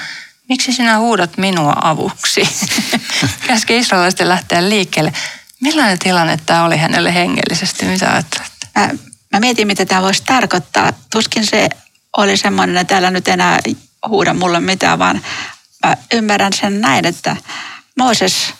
miksi 0.49 0.73
sinä 0.73 0.97
huudat 0.97 1.37
minua 1.37 1.75
avuksi? 1.81 2.49
Käski 3.47 3.77
israelaisten 3.77 4.29
lähteä 4.29 4.69
liikkeelle. 4.69 5.13
Millainen 5.61 5.99
tilanne 5.99 6.39
tämä 6.45 6.63
oli 6.63 6.77
hänelle 6.77 7.13
hengellisesti? 7.13 7.85
Mitä 7.85 8.11
ajattelet? 8.11 8.51
Äh, 8.77 8.89
Mä 9.33 9.39
mietin, 9.39 9.67
mitä 9.67 9.85
tämä 9.85 10.01
voisi 10.01 10.23
tarkoittaa. 10.25 10.93
Tuskin 11.11 11.45
se 11.45 11.69
oli 12.17 12.37
semmoinen, 12.37 12.77
että 12.77 12.93
täällä 12.93 13.11
nyt 13.11 13.27
enää 13.27 13.59
huuda 14.07 14.33
mulle 14.33 14.59
mitään, 14.59 14.99
vaan 14.99 15.21
mä 15.85 15.97
ymmärrän 16.13 16.53
sen 16.53 16.81
näin, 16.81 17.05
että 17.05 17.35
Mooses, 17.97 18.53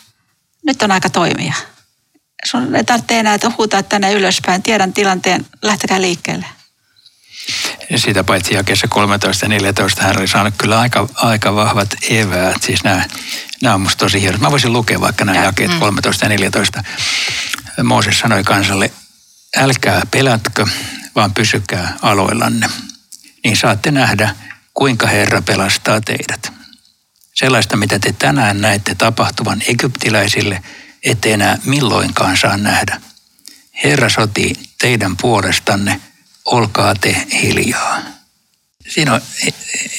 nyt 0.66 0.82
on 0.82 0.92
aika 0.92 1.10
toimia. 1.10 1.54
sun 2.44 2.76
ei 2.76 2.84
tarvitse 2.84 3.18
enää 3.18 3.38
huutaa 3.58 3.82
tänne 3.82 4.12
ylöspäin. 4.12 4.62
Tiedän 4.62 4.92
tilanteen, 4.92 5.46
lähtekää 5.62 6.00
liikkeelle. 6.00 6.46
Sitä 7.96 8.24
paitsi 8.24 8.54
jakeessa 8.54 8.88
13 8.88 9.44
ja 9.44 9.48
14 9.48 10.02
hän 10.02 10.18
oli 10.18 10.28
saanut 10.28 10.54
kyllä 10.58 10.80
aika, 10.80 11.08
aika 11.14 11.54
vahvat 11.54 11.88
eväät. 12.10 12.62
Siis 12.62 12.84
nämä, 12.84 13.04
nämä 13.62 13.74
on 13.74 13.80
musta 13.80 13.98
tosi 13.98 14.20
hienot. 14.20 14.40
Mä 14.40 14.50
voisin 14.50 14.72
lukea 14.72 15.00
vaikka 15.00 15.24
nämä 15.24 15.38
ja, 15.38 15.44
jakeet 15.44 15.70
mm. 15.70 15.78
13 15.78 16.24
ja 16.24 16.28
14. 16.28 16.84
Mooses 17.82 18.18
sanoi 18.18 18.44
kansalle, 18.44 18.90
älkää 19.56 20.02
pelätkö, 20.10 20.66
vaan 21.14 21.34
pysykää 21.34 21.96
aloillanne. 22.02 22.68
Niin 23.44 23.56
saatte 23.56 23.90
nähdä, 23.90 24.34
kuinka 24.74 25.06
Herra 25.06 25.42
pelastaa 25.42 26.00
teidät. 26.00 26.52
Sellaista, 27.34 27.76
mitä 27.76 27.98
te 27.98 28.12
tänään 28.12 28.60
näette 28.60 28.94
tapahtuvan 28.94 29.62
egyptiläisille, 29.68 30.62
ette 31.02 31.32
enää 31.34 31.58
milloinkaan 31.64 32.36
saa 32.36 32.56
nähdä. 32.56 33.00
Herra 33.84 34.08
sotii 34.08 34.54
teidän 34.78 35.16
puolestanne, 35.16 36.00
olkaa 36.44 36.94
te 36.94 37.26
hiljaa. 37.42 38.00
Siinä 38.88 39.14
on 39.14 39.20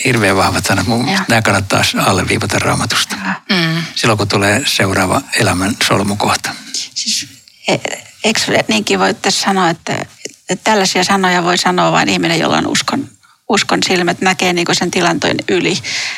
hirveän 0.05 0.35
vahvat 0.35 0.65
sanat. 0.65 0.85
Nämä 1.27 1.41
kannattaa 1.41 1.81
alleviivata 1.97 2.59
raamatusta. 2.59 3.15
Mm. 3.49 3.83
Silloin 3.95 4.17
kun 4.17 4.27
tulee 4.27 4.61
seuraava 4.65 5.21
elämän 5.39 5.77
solmukohta. 5.87 6.55
Siis, 6.73 7.27
e, 7.67 7.77
eikö 8.25 8.39
niinkin 8.67 8.99
voi 8.99 9.13
tässä 9.13 9.41
sanoa, 9.41 9.69
että, 9.69 9.93
että 10.49 10.63
tällaisia 10.63 11.03
sanoja 11.03 11.43
voi 11.43 11.57
sanoa 11.57 11.91
vain 11.91 12.09
ihminen, 12.09 12.39
jolla 12.39 12.57
on 12.57 12.67
uskon 12.67 13.09
uskon 13.49 13.79
silmät 13.87 14.21
näkee 14.21 14.53
niin 14.53 14.67
sen 14.71 14.91
tilanteen 14.91 15.37
yli. 15.49 15.77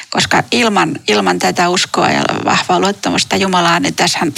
Koska 0.10 0.44
ilman, 0.52 1.00
ilman 1.08 1.40
tätä 1.40 1.70
uskoa 1.70 2.10
ja 2.10 2.24
vahvaa 2.46 2.80
luottamusta 2.80 3.36
Jumalaan, 3.36 3.82
niin 3.82 3.96
tässähän 3.96 4.34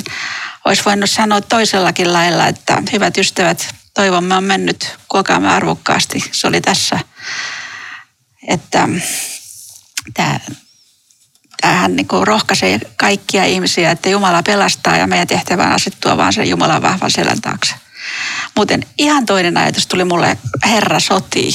olisi 0.66 0.86
voinut 0.86 1.10
sanoa 1.10 1.42
toisellakin 1.42 2.14
lailla, 2.14 2.48
että 2.48 2.84
hyvät 2.92 3.18
ystävät, 3.18 3.76
toivomme 3.94 4.36
on 4.36 4.44
mennyt, 4.44 4.98
kuokaamme 5.08 5.50
arvokkaasti. 5.50 6.24
Se 6.32 6.48
oli 6.48 6.62
tässä, 6.62 7.00
että 8.48 8.88
tämä, 10.14 10.40
tämähän 11.62 11.96
niin 11.96 12.08
kuin 12.08 12.28
rohkaisee 12.28 12.80
kaikkia 12.98 13.46
ihmisiä, 13.46 13.92
että 13.92 14.10
Jumala 14.10 14.44
pelastaa 14.44 14.98
ja 14.98 15.08
meidän 15.08 15.28
tehtävä 15.28 15.64
on 15.64 15.72
asettua 15.72 16.18
vaan 16.18 16.34
sen 16.34 16.50
Jumalan 16.50 16.82
vahvan 16.82 17.12
selän 17.12 17.42
taakse. 17.42 17.76
Muuten 18.56 18.84
ihan 18.98 19.26
toinen 19.26 19.58
ajatus 19.58 19.88
tuli 19.88 20.04
mulle, 20.04 20.38
Herra 20.66 21.00
sotii 21.00 21.52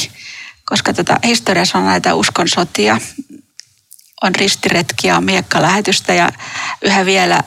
koska 0.65 0.93
tätä 0.93 1.19
historiassa 1.25 1.79
on 1.79 1.85
näitä 1.85 2.15
uskon 2.15 2.49
sotia, 2.49 3.01
on 4.23 4.35
ristiretkiä, 4.35 5.17
on 5.17 5.25
miekkalähetystä 5.25 6.15
ja 6.15 6.31
yhä 6.83 7.05
vielä 7.05 7.43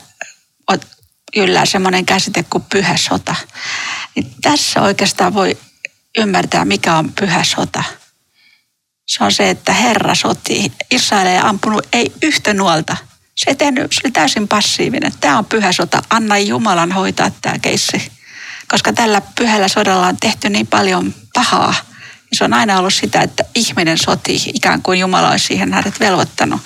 yllää 1.36 1.66
semmoinen 1.66 2.06
käsite 2.06 2.42
kuin 2.42 2.64
pyhä 2.64 2.96
sota. 2.96 3.34
Niin 4.14 4.34
tässä 4.42 4.82
oikeastaan 4.82 5.34
voi 5.34 5.58
ymmärtää, 6.18 6.64
mikä 6.64 6.96
on 6.96 7.12
pyhä 7.12 7.44
sota. 7.44 7.84
Se 9.08 9.24
on 9.24 9.32
se, 9.32 9.50
että 9.50 9.72
Herra 9.72 10.14
sotii. 10.14 10.72
Israel 10.90 11.26
ei 11.26 11.38
ampunut 11.38 11.86
ei 11.92 12.12
yhtä 12.22 12.54
nuolta. 12.54 12.96
Se, 13.34 13.50
ei 13.50 13.56
tehnyt, 13.56 13.92
se 13.92 14.00
oli 14.04 14.12
täysin 14.12 14.48
passiivinen. 14.48 15.12
Tämä 15.20 15.38
on 15.38 15.44
pyhä 15.44 15.72
sota. 15.72 16.02
Anna 16.10 16.38
Jumalan 16.38 16.92
hoitaa 16.92 17.30
tämä 17.30 17.58
keissi. 17.58 18.12
Koska 18.68 18.92
tällä 18.92 19.22
pyhällä 19.38 19.68
sodalla 19.68 20.06
on 20.06 20.16
tehty 20.16 20.48
niin 20.48 20.66
paljon 20.66 21.14
pahaa 21.34 21.74
se 22.32 22.44
on 22.44 22.54
aina 22.54 22.78
ollut 22.78 22.94
sitä, 22.94 23.20
että 23.20 23.44
ihminen 23.54 23.98
sotii, 23.98 24.40
ikään 24.54 24.82
kuin 24.82 25.00
Jumala 25.00 25.30
olisi 25.30 25.46
siihen 25.46 25.72
hänet 25.72 26.00
velvoittanut. 26.00 26.60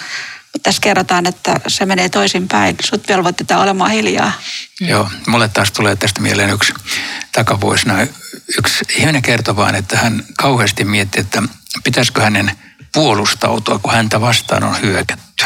Tässä 0.63 0.81
kerrotaan, 0.81 1.27
että 1.27 1.61
se 1.69 1.87
menee 1.87 2.09
toisinpäin. 2.09 2.77
Sut 2.85 3.09
velvoitetaan 3.09 3.63
olemaan 3.63 3.91
hiljaa. 3.91 4.33
Joo, 4.81 5.11
mulle 5.27 5.49
taas 5.49 5.73
tulee 5.73 5.97
tästä 5.97 6.21
mieleen 6.21 6.51
yksi 6.51 6.73
takavuosina. 7.33 7.95
Yksi 8.59 8.85
ihminen 8.99 9.23
kertoi 9.23 9.57
vaan, 9.57 9.75
että 9.75 9.99
hän 9.99 10.25
kauheasti 10.39 10.85
mietti, 10.85 11.21
että 11.21 11.43
pitäisikö 11.85 12.23
hänen 12.23 12.51
puolustautua, 12.95 13.79
kun 13.79 13.93
häntä 13.93 14.21
vastaan 14.21 14.65
on 14.65 14.81
hyökätty. 14.83 15.45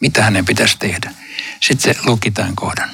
Mitä 0.00 0.22
hänen 0.22 0.44
pitäisi 0.44 0.76
tehdä? 0.78 1.14
Sitten 1.60 1.94
se 1.94 2.00
luki 2.06 2.30
tämän 2.30 2.56
kohdan. 2.56 2.90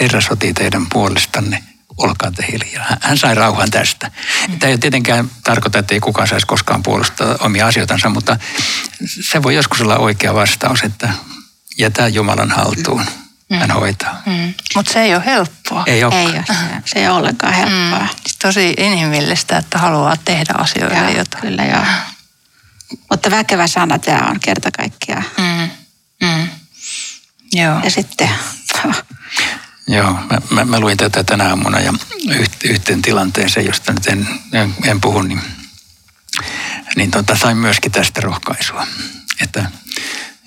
Herra 0.00 0.20
sotii 0.20 0.54
teidän 0.54 0.86
puolestanne 0.92 1.62
olkaa 1.98 2.30
te 2.30 2.46
hiljaa. 2.52 2.96
Hän 3.00 3.18
sai 3.18 3.34
rauhan 3.34 3.70
tästä. 3.70 4.10
Tämä 4.58 4.70
ei 4.70 4.78
tietenkään 4.78 5.30
tarkoita, 5.44 5.78
että 5.78 5.94
ei 5.94 6.00
kukaan 6.00 6.28
saisi 6.28 6.46
koskaan 6.46 6.82
puolustaa 6.82 7.36
omia 7.40 7.66
asioitansa, 7.66 8.08
mutta 8.08 8.36
se 9.06 9.42
voi 9.42 9.54
joskus 9.54 9.80
olla 9.80 9.96
oikea 9.98 10.34
vastaus, 10.34 10.82
että 10.82 11.08
jätä 11.78 12.08
Jumalan 12.08 12.50
haltuun. 12.50 13.06
Mm. 13.50 13.58
Hän 13.58 13.70
hoitaa. 13.70 14.22
Mm. 14.26 14.54
Mutta 14.74 14.92
se 14.92 15.00
ei 15.00 15.14
ole 15.14 15.24
helppoa. 15.24 15.84
Ei, 15.86 16.04
ole. 16.04 16.14
ei 16.20 16.26
ole. 16.26 16.44
Se 16.84 16.98
ei 16.98 17.08
ole 17.08 17.16
ollenkaan 17.16 17.52
helppoa. 17.52 17.98
Mm. 17.98 18.08
Tosi 18.42 18.74
inhimillistä, 18.78 19.58
että 19.58 19.78
haluaa 19.78 20.16
tehdä 20.24 20.54
asioille 20.58 20.96
ja, 20.96 21.18
jotain. 21.18 21.42
Kyllä 21.42 21.64
joo. 21.64 21.84
Mutta 23.10 23.30
väkevä 23.30 23.66
sana 23.66 23.98
tämä 23.98 24.26
on 24.30 24.40
kerta 24.40 24.70
kaikkiaan. 24.70 25.24
Mm. 25.38 25.70
Mm. 26.28 26.48
Joo. 27.52 27.80
Ja 27.84 27.90
sitten 27.90 28.30
Joo, 29.88 30.12
mä, 30.12 30.38
mä, 30.50 30.64
mä 30.64 30.80
luin 30.80 30.96
tätä 30.96 31.24
tänä 31.24 31.48
aamuna 31.48 31.80
ja 31.80 31.92
yhteen 32.64 33.02
tilanteeseen, 33.02 33.66
josta 33.66 33.92
nyt 33.92 34.06
en, 34.06 34.28
en, 34.52 34.74
en 34.84 35.00
puhu, 35.00 35.22
niin, 35.22 35.40
niin 36.96 37.10
tota, 37.10 37.36
sain 37.36 37.56
myöskin 37.56 37.92
tästä 37.92 38.20
rohkaisua. 38.20 38.86
Että, 39.40 39.70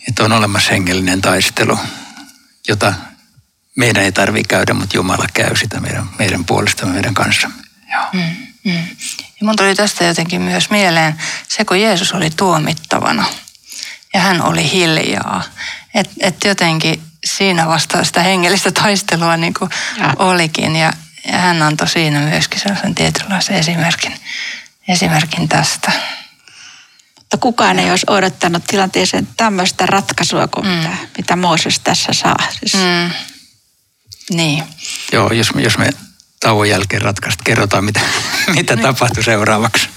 että 0.08 0.24
on 0.24 0.32
olemassa 0.32 0.72
hengellinen 0.72 1.22
taistelu, 1.22 1.80
jota 2.68 2.94
meidän 3.76 4.04
ei 4.04 4.12
tarvitse 4.12 4.48
käydä, 4.48 4.74
mutta 4.74 4.98
Jumala 4.98 5.26
käy 5.34 5.56
sitä 5.56 5.80
meidän, 5.80 6.10
meidän 6.20 6.46
puolestamme, 6.46 6.94
meidän 6.94 7.14
kanssamme. 7.14 7.64
Joo. 7.92 8.06
Mm, 8.14 8.36
mm. 8.64 8.88
Ja 9.42 9.46
mun 9.46 9.56
tuli 9.56 9.76
tästä 9.76 10.04
jotenkin 10.04 10.42
myös 10.42 10.70
mieleen 10.70 11.16
se, 11.48 11.66
kun 11.66 11.82
Jeesus 11.82 12.14
oli 12.14 12.30
tuomittavana 12.30 13.26
ja 14.14 14.20
hän 14.20 14.42
oli 14.42 14.72
hiljaa. 14.72 15.44
Että 15.94 16.14
et 16.20 16.44
jotenkin 16.44 17.11
siinä 17.26 17.68
vasta 17.68 18.04
sitä 18.04 18.22
hengellistä 18.22 18.72
taistelua 18.72 19.38
niin 19.38 19.54
kuin 19.54 19.72
ja. 19.98 20.14
olikin. 20.20 20.76
Ja, 20.76 20.94
ja 21.32 21.38
hän 21.38 21.62
antoi 21.62 21.88
siinä 21.88 22.20
myöskin 22.20 22.60
sellaisen 22.60 22.96
tietynlaisen 22.96 23.56
esimerkin, 23.56 24.14
esimerkin 24.88 25.50
tästä. 25.50 25.92
Mutta 27.16 27.38
kukaan 27.38 27.80
ei 27.80 27.92
olisi 27.92 28.06
odottanut 28.10 28.64
tilanteeseen 28.68 29.28
tämmöistä 29.38 29.86
ratkaisua 29.86 30.48
kuin 30.48 30.68
mm. 30.68 30.74
mitä, 30.74 30.90
mitä 31.18 31.36
Mooses 31.36 31.80
tässä 31.80 32.14
saa. 32.14 32.38
Siis. 32.60 32.74
Mm. 32.74 33.12
Niin. 34.36 34.64
Joo, 35.12 35.32
jos, 35.32 35.50
jos 35.56 35.78
me 35.78 35.90
tauon 36.40 36.70
jälkeen 36.70 37.02
ratkaista, 37.02 37.44
kerrotaan 37.44 37.86
mitä, 37.86 38.00
mitä 38.56 38.76
niin. 38.76 38.84
tapahtui 38.84 39.24
seuraavaksi. 39.24 39.90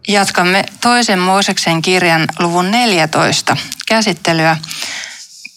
Jatkamme 0.08 0.64
toisen 0.82 1.20
Mooseksen 1.20 1.82
kirjan 1.82 2.28
luvun 2.40 2.72
14 2.72 3.58
käsittelyä. 3.88 4.58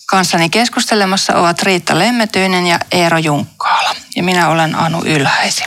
Kanssani 0.06 0.50
keskustelemassa 0.50 1.36
ovat 1.36 1.62
Riitta 1.62 1.98
Lemmetyinen 1.98 2.66
ja 2.66 2.78
Eero 2.92 3.18
Junkkaala. 3.18 3.94
Ja 4.16 4.22
minä 4.22 4.48
olen 4.48 4.74
Anu 4.74 5.02
Ylhäisi. 5.04 5.64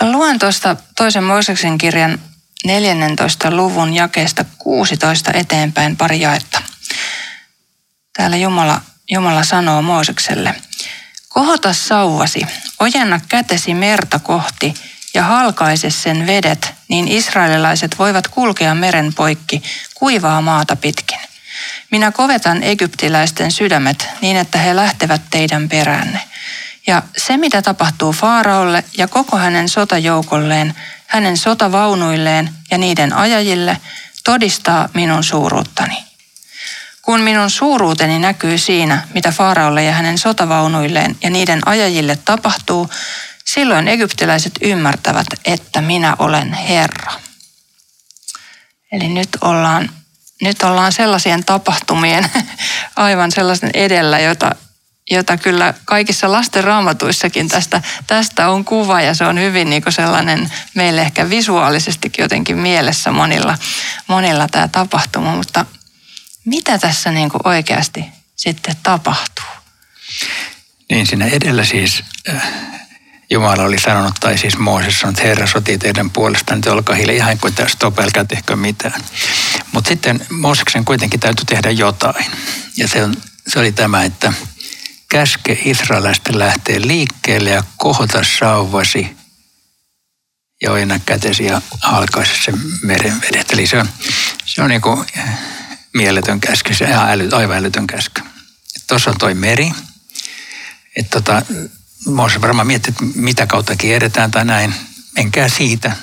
Luen 0.00 0.38
tuosta 0.38 0.76
toisen 0.96 1.24
Mooseksen 1.24 1.78
kirjan 1.78 2.18
14. 2.64 3.50
luvun 3.50 3.94
jakeesta 3.94 4.44
16 4.58 5.32
eteenpäin 5.32 5.96
pari 5.96 6.20
jaetta. 6.20 6.62
Täällä 8.16 8.36
Jumala 8.36 8.80
Jumala 9.12 9.44
sanoo 9.44 9.82
Moosekselle, 9.82 10.54
kohota 11.28 11.72
sauvasi, 11.72 12.46
ojenna 12.80 13.20
kätesi 13.28 13.74
merta 13.74 14.18
kohti 14.18 14.74
ja 15.14 15.22
halkaise 15.22 15.90
sen 15.90 16.26
vedet, 16.26 16.74
niin 16.88 17.08
israelilaiset 17.08 17.98
voivat 17.98 18.28
kulkea 18.28 18.74
meren 18.74 19.14
poikki 19.14 19.62
kuivaa 19.94 20.40
maata 20.40 20.76
pitkin. 20.76 21.18
Minä 21.90 22.12
kovetan 22.12 22.62
egyptiläisten 22.62 23.52
sydämet 23.52 24.08
niin, 24.20 24.36
että 24.36 24.58
he 24.58 24.76
lähtevät 24.76 25.22
teidän 25.30 25.68
peränne. 25.68 26.20
Ja 26.86 27.02
se, 27.16 27.36
mitä 27.36 27.62
tapahtuu 27.62 28.12
Faaraolle 28.12 28.84
ja 28.98 29.08
koko 29.08 29.36
hänen 29.36 29.68
sotajoukolleen, 29.68 30.74
hänen 31.06 31.36
sotavaunuilleen 31.36 32.50
ja 32.70 32.78
niiden 32.78 33.12
ajajille, 33.12 33.76
todistaa 34.24 34.88
minun 34.94 35.24
suuruuttani. 35.24 36.11
Kun 37.02 37.20
minun 37.20 37.50
suuruuteni 37.50 38.18
näkyy 38.18 38.58
siinä, 38.58 39.02
mitä 39.14 39.32
Faaraolle 39.32 39.84
ja 39.84 39.92
hänen 39.92 40.18
sotavaunuilleen 40.18 41.16
ja 41.22 41.30
niiden 41.30 41.60
ajajille 41.66 42.18
tapahtuu, 42.24 42.90
silloin 43.44 43.88
egyptiläiset 43.88 44.52
ymmärtävät, 44.60 45.26
että 45.44 45.80
minä 45.80 46.16
olen 46.18 46.52
Herra. 46.52 47.12
Eli 48.92 49.08
nyt 49.08 49.28
ollaan, 49.40 49.90
nyt 50.42 50.62
ollaan 50.62 50.92
sellaisien 50.92 51.44
tapahtumien 51.44 52.30
aivan 52.96 53.32
sellaisen 53.32 53.70
edellä, 53.74 54.18
jota 54.18 54.54
jota 55.10 55.36
kyllä 55.36 55.74
kaikissa 55.84 56.32
lasten 56.32 56.64
raamatuissakin 56.64 57.48
tästä, 57.48 57.82
tästä 58.06 58.48
on 58.48 58.64
kuva 58.64 59.00
ja 59.00 59.14
se 59.14 59.24
on 59.24 59.38
hyvin 59.40 59.70
niin 59.70 59.82
sellainen 59.88 60.52
meille 60.74 61.00
ehkä 61.00 61.30
visuaalisestikin 61.30 62.22
jotenkin 62.22 62.58
mielessä 62.58 63.10
monilla, 63.10 63.58
monilla 64.06 64.48
tämä 64.48 64.68
tapahtuma, 64.68 65.36
mutta 65.36 65.66
mitä 66.44 66.78
tässä 66.78 67.10
niin 67.10 67.28
kuin 67.28 67.40
oikeasti 67.44 68.04
sitten 68.36 68.76
tapahtuu? 68.82 69.44
Niin 70.90 71.06
siinä 71.06 71.26
edellä 71.26 71.64
siis 71.64 72.04
äh, 72.28 72.52
Jumala 73.30 73.62
oli 73.62 73.78
sanonut, 73.78 74.14
tai 74.20 74.38
siis 74.38 74.58
Mooses 74.58 75.00
sanonut, 75.00 75.18
että 75.18 75.28
Herra 75.28 75.46
sotii 75.46 75.78
teidän 75.78 76.10
puolestaan, 76.10 76.58
että 76.58 76.72
olkaa 76.72 76.96
hiljaa 76.96 77.16
ihan 77.16 77.38
kuin 77.38 77.54
tästä 77.54 77.72
stop, 77.72 77.98
älkää 77.98 78.24
tehkö 78.24 78.56
mitään. 78.56 79.04
Mutta 79.72 79.88
sitten 79.88 80.26
Mooseksen 80.30 80.84
kuitenkin 80.84 81.20
täytyy 81.20 81.44
tehdä 81.44 81.70
jotain. 81.70 82.26
Ja 82.76 82.88
se, 82.88 83.04
on, 83.04 83.14
se 83.48 83.58
oli 83.58 83.72
tämä, 83.72 84.04
että 84.04 84.32
käske 85.08 85.58
Israelista 85.64 86.38
lähtee 86.38 86.80
liikkeelle 86.80 87.50
ja 87.50 87.62
kohota 87.76 88.24
sauvasi 88.38 89.16
ja 90.62 90.72
ojenna 90.72 90.98
kätesi 90.98 91.44
ja 91.44 91.62
halkaise 91.80 92.32
sen 92.44 92.60
meren 92.82 93.20
vedet. 93.20 93.52
Eli 93.52 93.66
se 93.66 93.78
on, 93.78 93.88
se 94.44 94.62
on 94.62 94.70
niin 94.70 94.80
kuin 94.80 95.06
mieletön 95.94 96.40
käsky, 96.40 96.74
se 96.74 96.84
on 96.84 97.08
äly, 97.08 97.28
aivan 97.32 97.56
älytön 97.56 97.86
käsky. 97.86 98.22
Tuossa 98.88 99.10
on 99.10 99.18
toi 99.18 99.34
meri. 99.34 99.72
Että 100.96 101.10
tota, 101.20 101.42
Mooses 102.06 102.40
varmaan 102.40 102.66
miettii, 102.66 102.90
että 102.90 103.20
mitä 103.20 103.46
kautta 103.46 103.76
kierretään 103.76 104.30
tai 104.30 104.44
näin. 104.44 104.74
Menkää 105.16 105.48
siitä 105.48 105.96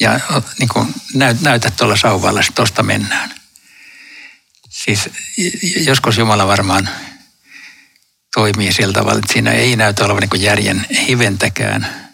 ja 0.00 0.20
niin 0.58 0.68
kuin 0.68 0.94
näyt, 1.14 1.40
näytä 1.40 1.70
tuolla 1.70 1.96
sauvalla, 1.96 2.40
että 2.40 2.52
tuosta 2.54 2.82
mennään. 2.82 3.34
Siis 4.70 5.10
joskus 5.76 6.18
Jumala 6.18 6.46
varmaan 6.46 6.88
toimii 8.34 8.72
sillä 8.72 8.92
tavalla, 8.92 9.18
että 9.18 9.32
siinä 9.32 9.50
ei 9.50 9.76
näytä 9.76 10.04
olevan 10.04 10.28
niin 10.32 10.42
järjen 10.42 10.86
hiventäkään. 11.08 12.08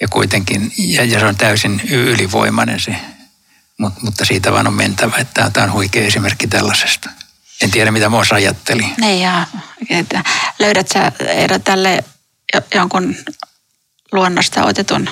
Ja 0.00 0.08
kuitenkin, 0.08 0.72
ja, 0.78 1.04
ja 1.04 1.20
se 1.20 1.26
on 1.26 1.36
täysin 1.36 1.80
ylivoimainen 1.90 2.80
se, 2.80 2.96
Mut, 3.80 4.02
mutta 4.02 4.24
siitä 4.24 4.52
vaan 4.52 4.66
on 4.66 4.74
mentävä, 4.74 5.16
että 5.16 5.50
tämä 5.52 5.64
on 5.64 5.72
huikea 5.72 6.06
esimerkki 6.06 6.46
tällaisesta. 6.46 7.10
En 7.60 7.70
tiedä, 7.70 7.90
mitä 7.90 8.08
Moos 8.08 8.32
ajatteli. 8.32 8.86
Niin 9.00 9.20
ja, 9.20 9.46
löydät 10.58 10.88
sä 10.88 11.12
Eero 11.26 11.58
tälle 11.58 12.04
jonkun 12.74 13.16
luonnosta 14.12 14.64
otetun 14.64 15.10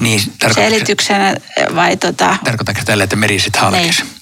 niin, 0.00 0.22
selityksen 0.54 1.40
vai 1.74 1.96
tota... 1.96 2.36
Tarkoitatko 2.44 2.82
tällä, 2.84 3.04
että 3.04 3.16
meri 3.16 3.40
sitten 3.40 3.62
halkesi? 3.62 4.02
Niin. 4.02 4.12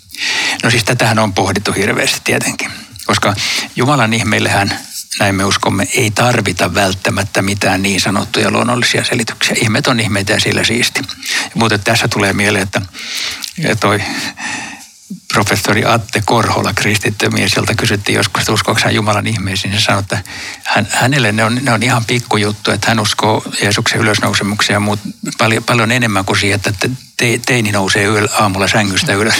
No 0.63 0.71
siis 0.71 0.85
tätähän 0.85 1.19
on 1.19 1.35
pohdittu 1.35 1.73
hirveästi 1.73 2.21
tietenkin, 2.25 2.71
koska 3.07 3.35
Jumalan 3.77 4.15
ihmeillähän 4.15 4.79
näin 5.19 5.35
me 5.35 5.45
uskomme, 5.45 5.87
ei 5.95 6.11
tarvita 6.11 6.75
välttämättä 6.75 7.43
mitään 7.43 7.83
niin 7.83 8.01
sanottuja 8.01 8.51
luonnollisia 8.51 9.05
selityksiä. 9.05 9.57
Ihmet 9.61 9.87
on 9.87 10.01
ihmeitä 10.01 10.33
ja 10.33 10.41
sillä 10.41 10.65
siisti. 10.65 11.01
Mutta 11.55 11.79
tässä 11.79 12.09
tulee 12.09 12.33
mieleen, 12.33 12.63
että 12.63 12.83
toi 13.81 14.03
professori 15.33 15.85
Atte 15.85 16.23
Korhola, 16.25 16.75
kristitty 16.75 17.29
mies, 17.29 17.57
jolta 17.57 17.75
kysyttiin 17.75 18.17
joskus, 18.17 18.41
että 18.41 18.53
uskoako 18.53 18.81
hän 18.85 18.95
Jumalan 18.95 19.27
ihmeisiin. 19.27 19.75
Se 19.75 19.81
sanoi, 19.81 20.01
että 20.01 20.19
hän, 20.65 20.89
hänelle 20.91 21.33
ne 21.33 21.45
on, 21.45 21.59
ne 21.63 21.73
on 21.73 21.83
ihan 21.83 22.05
pikkujuttu, 22.05 22.71
että 22.71 22.89
hän 22.89 23.01
uskoo 23.01 23.45
Jeesuksen 23.63 24.01
ylösnousemuksia 24.01 24.77
ja 24.77 24.81
muut 24.81 25.01
paljon, 25.39 25.65
paljon 25.65 25.93
enemmän 25.93 26.25
kuin 26.25 26.39
siihen, 26.39 26.61
että 26.67 26.89
te, 27.17 27.41
teini 27.47 27.73
nousee 27.73 28.05
yl, 28.05 28.29
aamulla 28.39 28.69
sängystä 28.69 29.13
ylös. 29.13 29.35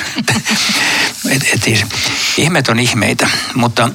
et, 1.31 1.47
et 1.53 1.63
siis, 1.63 1.85
ihmeet 2.37 2.69
on 2.69 2.81
ihmeitä, 2.81 3.29
mutta 3.55 3.91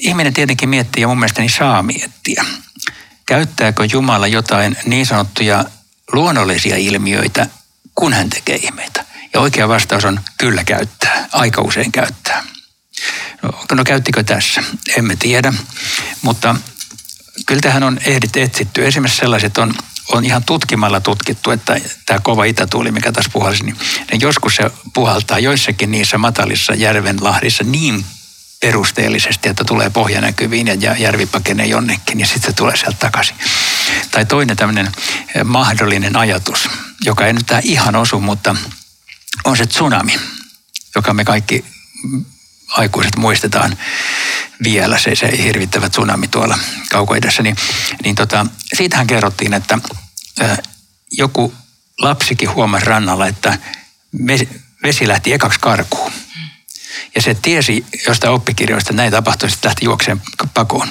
ihminen 0.00 0.32
tietenkin 0.32 0.68
miettii 0.68 1.00
ja 1.00 1.08
mun 1.08 1.18
mielestäni 1.18 1.48
saa 1.48 1.82
miettiä. 1.82 2.44
Käyttääkö 3.26 3.88
Jumala 3.92 4.26
jotain 4.26 4.76
niin 4.86 5.06
sanottuja 5.06 5.64
luonnollisia 6.12 6.76
ilmiöitä, 6.76 7.46
kun 7.94 8.12
hän 8.12 8.30
tekee 8.30 8.56
ihmeitä? 8.56 9.04
Ja 9.34 9.40
oikea 9.40 9.68
vastaus 9.68 10.04
on 10.04 10.20
kyllä 10.38 10.64
käyttää, 10.64 11.28
aika 11.32 11.62
usein 11.62 11.92
käyttää. 11.92 12.44
No, 13.42 13.50
no 13.72 13.84
käyttikö 13.84 14.22
tässä? 14.22 14.62
Emme 14.96 15.16
tiedä, 15.16 15.52
mutta 16.22 16.56
kyllä 17.46 17.60
tähän 17.60 17.82
on 17.82 17.98
ehdit 18.04 18.36
etsitty. 18.36 18.86
Esimerkiksi 18.86 19.18
sellaiset 19.18 19.58
on, 19.58 19.74
on 20.12 20.24
ihan 20.24 20.44
tutkimalla 20.44 21.00
tutkittu, 21.00 21.50
että 21.50 21.80
tämä 22.06 22.20
kova 22.20 22.44
itätuuli, 22.44 22.92
mikä 22.92 23.12
tässä 23.12 23.30
puhalsi, 23.32 23.64
niin, 23.64 23.76
niin 24.10 24.20
joskus 24.20 24.56
se 24.56 24.70
puhaltaa 24.94 25.38
joissakin 25.38 25.90
niissä 25.90 26.18
matalissa 26.18 26.74
järvenlahdissa 26.74 27.64
niin 27.64 28.04
perusteellisesti, 28.60 29.48
että 29.48 29.64
tulee 29.64 29.90
pohja 29.90 30.20
näkyviin 30.20 30.80
ja 30.80 30.96
järvi 30.96 31.26
pakenee 31.26 31.66
jonnekin 31.66 32.20
ja 32.20 32.26
sitten 32.26 32.50
se 32.50 32.56
tulee 32.56 32.76
sieltä 32.76 32.98
takaisin. 32.98 33.36
Tai 34.10 34.26
toinen 34.26 34.56
tämmöinen 34.56 34.86
eh, 35.34 35.44
mahdollinen 35.44 36.16
ajatus, 36.16 36.68
joka 37.04 37.26
ei 37.26 37.32
nyt 37.32 37.46
ihan 37.62 37.96
osu, 37.96 38.20
mutta 38.20 38.56
on 39.44 39.56
se 39.56 39.66
tsunami, 39.66 40.20
joka 40.94 41.14
me 41.14 41.24
kaikki 41.24 41.64
aikuiset 42.68 43.16
muistetaan 43.16 43.78
vielä, 44.62 44.98
se, 44.98 45.14
se 45.14 45.42
hirvittävä 45.42 45.88
tsunami 45.88 46.28
tuolla 46.28 46.58
kaukoidessa, 46.90 47.42
niin, 47.42 47.56
niin 48.04 48.14
tota, 48.14 48.46
siitähän 48.76 49.06
kerrottiin, 49.06 49.54
että 49.54 49.78
ö, 50.40 50.56
joku 51.12 51.54
lapsikin 51.98 52.50
huomasi 52.50 52.86
rannalla, 52.86 53.26
että 53.26 53.58
vesi 54.82 55.08
lähti 55.08 55.32
ekaksi 55.32 55.60
karkuun. 55.60 56.12
Ja 57.14 57.22
se 57.22 57.34
tiesi 57.34 57.86
jostain 58.06 58.32
oppikirjoista, 58.32 58.90
että 58.90 59.02
näin 59.02 59.12
tapahtui, 59.12 59.48
että 59.48 59.68
lähti 59.68 59.84
juokseen 59.84 60.22
pakoon. 60.54 60.88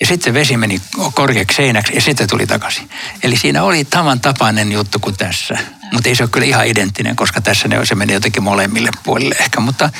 Ja 0.00 0.06
sitten 0.06 0.24
se 0.24 0.34
vesi 0.34 0.56
meni 0.56 0.80
korkeaksi 1.14 1.56
seinäksi 1.56 1.94
ja 1.94 2.00
sitten 2.00 2.28
tuli 2.28 2.46
takaisin. 2.46 2.90
Eli 3.22 3.36
siinä 3.36 3.62
oli 3.62 3.84
tavan 3.84 4.20
tapainen 4.20 4.72
juttu 4.72 4.98
kuin 4.98 5.16
tässä. 5.16 5.58
Mutta 5.92 6.08
ei 6.08 6.14
se 6.14 6.22
ole 6.22 6.30
kyllä 6.30 6.46
ihan 6.46 6.66
identtinen, 6.66 7.16
koska 7.16 7.40
tässä 7.40 7.68
ne, 7.68 7.86
se 7.86 7.94
meni 7.94 8.12
jotenkin 8.12 8.42
molemmille 8.42 8.90
puolille 9.02 9.34
ehkä. 9.40 9.60
Mutta 9.60 9.90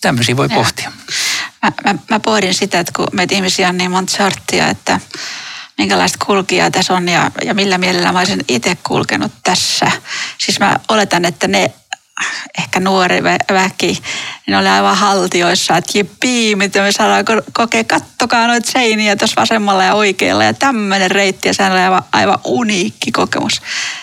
tämmöisiä 0.00 0.36
voi 0.36 0.46
ja. 0.50 0.56
pohtia. 0.56 0.92
Mä, 1.62 1.72
mä, 1.84 1.94
mä 2.10 2.20
pohdin 2.20 2.54
sitä, 2.54 2.80
että 2.80 2.92
kun 2.96 3.06
meitä 3.12 3.34
ihmisiä 3.34 3.68
on 3.68 3.76
niin 3.76 3.90
monta 3.90 4.16
sorttia, 4.16 4.68
että 4.68 5.00
minkälaista 5.78 6.26
kulkijaa 6.26 6.70
tässä 6.70 6.94
on 6.94 7.08
ja, 7.08 7.30
ja 7.44 7.54
millä 7.54 7.78
mielellä 7.78 8.12
mä 8.12 8.18
olisin 8.18 8.44
itse 8.48 8.76
kulkenut 8.86 9.32
tässä. 9.42 9.90
Siis 10.38 10.60
mä 10.60 10.76
oletan, 10.88 11.24
että 11.24 11.48
ne 11.48 11.70
ehkä 12.58 12.80
nuori 12.80 13.22
väki, 13.52 14.02
niin 14.46 14.56
oli 14.56 14.68
aivan 14.68 14.96
haltioissa, 14.96 15.76
että 15.76 15.98
jippii, 15.98 16.56
mitä 16.56 16.82
me 16.82 16.92
saadaan 16.92 17.24
kokea, 17.52 17.84
kattokaa 17.84 18.46
noita 18.46 18.70
seiniä 18.70 19.16
tuossa 19.16 19.40
vasemmalla 19.40 19.84
ja 19.84 19.94
oikealla 19.94 20.44
ja 20.44 20.54
tämmöinen 20.54 21.10
reitti 21.10 21.48
ja 21.48 21.54
se 21.54 21.64
oli 21.64 21.80
aivan, 21.80 22.02
aivan 22.12 22.38
uniikki 22.44 23.12
kokemus. 23.12 23.62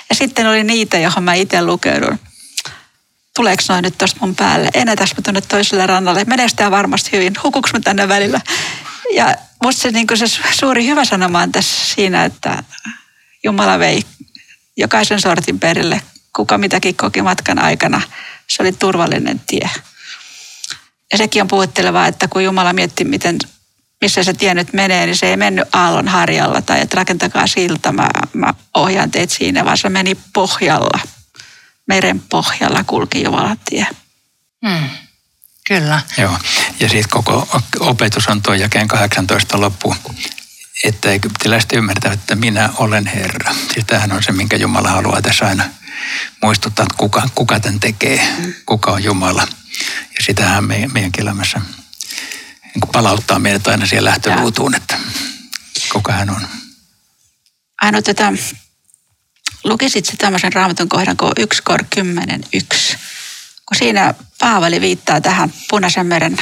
Ja 0.10 0.16
sitten 0.16 0.48
oli 0.48 0.64
niitä, 0.64 0.98
johon 0.98 1.24
mä 1.24 1.34
itse 1.34 1.66
lukeudun. 1.66 2.20
Tuleeko 3.36 3.64
noin 3.70 3.84
nyt 3.84 3.98
tuosta 3.98 4.18
mun 4.22 4.36
päälle? 4.36 4.70
Enätäs 4.74 5.16
mä 5.18 5.22
tuonne 5.24 5.42
toiselle 5.42 5.88
rannalle? 5.88 6.24
Meneekö 6.24 6.72
varmasti 6.72 7.12
hyvin? 7.12 7.34
Hukuks 7.44 7.74
mä 7.74 7.80
tänne 7.80 8.08
välillä? 8.08 8.42
Ja 9.14 9.36
musta 9.64 9.82
se, 9.82 9.92
niin 9.92 10.08
se 10.16 10.26
suuri 10.52 10.86
hyvä 10.86 11.06
sanoma 11.06 11.42
on 11.42 11.52
tässä 11.52 11.96
siinä, 11.96 12.26
että 12.26 12.64
Jumala 13.44 13.80
vei 13.80 14.04
jokaisen 14.78 15.22
sortin 15.22 15.60
perille 15.60 16.02
kuka 16.36 16.58
mitäkin 16.58 16.96
koki 16.96 17.22
matkan 17.22 17.60
aikana. 17.60 18.02
Se 18.48 18.64
oli 18.64 18.72
turvallinen 18.72 19.40
tie. 19.40 19.70
Ja 21.12 21.18
sekin 21.18 21.42
on 21.42 21.48
puhuttelevaa, 21.48 22.08
että 22.08 22.28
kun 22.28 22.44
Jumala 22.44 22.74
mietti, 22.74 23.04
miten, 23.04 23.38
missä 24.02 24.24
se 24.24 24.34
tie 24.34 24.54
nyt 24.54 24.74
menee, 24.74 25.06
niin 25.06 25.18
se 25.18 25.30
ei 25.30 25.38
mennyt 25.38 25.76
aallon 25.76 26.08
harjalla 26.08 26.62
tai 26.62 26.82
että 26.82 26.96
rakentakaa 26.96 27.48
silta, 27.48 27.92
mä, 27.92 28.10
mä 28.34 28.54
ohjaan 28.74 29.12
teet 29.12 29.30
siinä, 29.30 29.66
vaan 29.66 29.78
se 29.78 29.90
meni 29.90 30.18
pohjalla. 30.34 31.00
Meren 31.88 32.20
pohjalla 32.20 32.84
kulki 32.84 33.24
Jumalan 33.24 33.58
tie. 33.70 33.88
Hmm. 34.68 34.90
Kyllä. 35.68 36.02
Joo, 36.18 36.38
ja 36.80 36.90
sitten 36.90 37.10
koko 37.10 37.48
opetus 37.80 38.28
on 38.28 38.42
tuo 38.42 38.54
jakeen 38.54 38.88
18 38.88 39.62
loppu, 39.62 39.96
että 40.84 41.12
egyptiläiset 41.12 41.74
ymmärtävät, 41.74 42.20
että 42.20 42.36
minä 42.36 42.70
olen 42.78 43.06
Herra. 43.08 43.56
Siis 43.74 43.86
tämähän 43.86 44.12
on 44.12 44.24
se, 44.24 44.32
minkä 44.32 44.58
Jumala 44.58 44.90
haluaa 44.90 45.22
tässä 45.22 45.46
aina 45.46 45.64
muistuttaa, 46.42 46.84
että 46.84 46.96
kuka, 46.98 47.30
kuka 47.36 47.60
tämän 47.60 47.80
tekee, 47.80 48.28
kuka 48.66 48.92
on 48.92 49.04
Jumala. 49.04 49.48
Ja 50.18 50.24
sitähän 50.26 50.64
me, 50.64 50.90
meidänkin 50.94 51.22
elämässä 51.22 51.62
niin 52.76 52.92
palauttaa 52.92 53.40
meidät 53.40 53.68
aina 53.68 53.86
siihen 53.86 54.06
lähtöruutuun, 54.06 54.76
että 54.76 54.98
kuka 55.92 56.14
hän 56.14 56.30
on. 56.30 56.48
Aino, 57.82 58.02
tätä, 58.02 58.34
lukisit 59.64 60.06
se 60.06 60.18
tämmöisen 60.18 60.54
raamatun 60.54 60.90
kohdan 60.90 61.18
kuin 61.18 61.32
1 61.38 61.62
kor 61.64 61.84
10, 61.90 62.44
1. 62.54 62.98
Kun 63.66 63.78
siinä 63.78 64.14
Paavali 64.40 64.82
viittaa 64.82 65.22
tähän 65.22 65.54
Punaisen 65.70 66.08
meren 66.08 66.38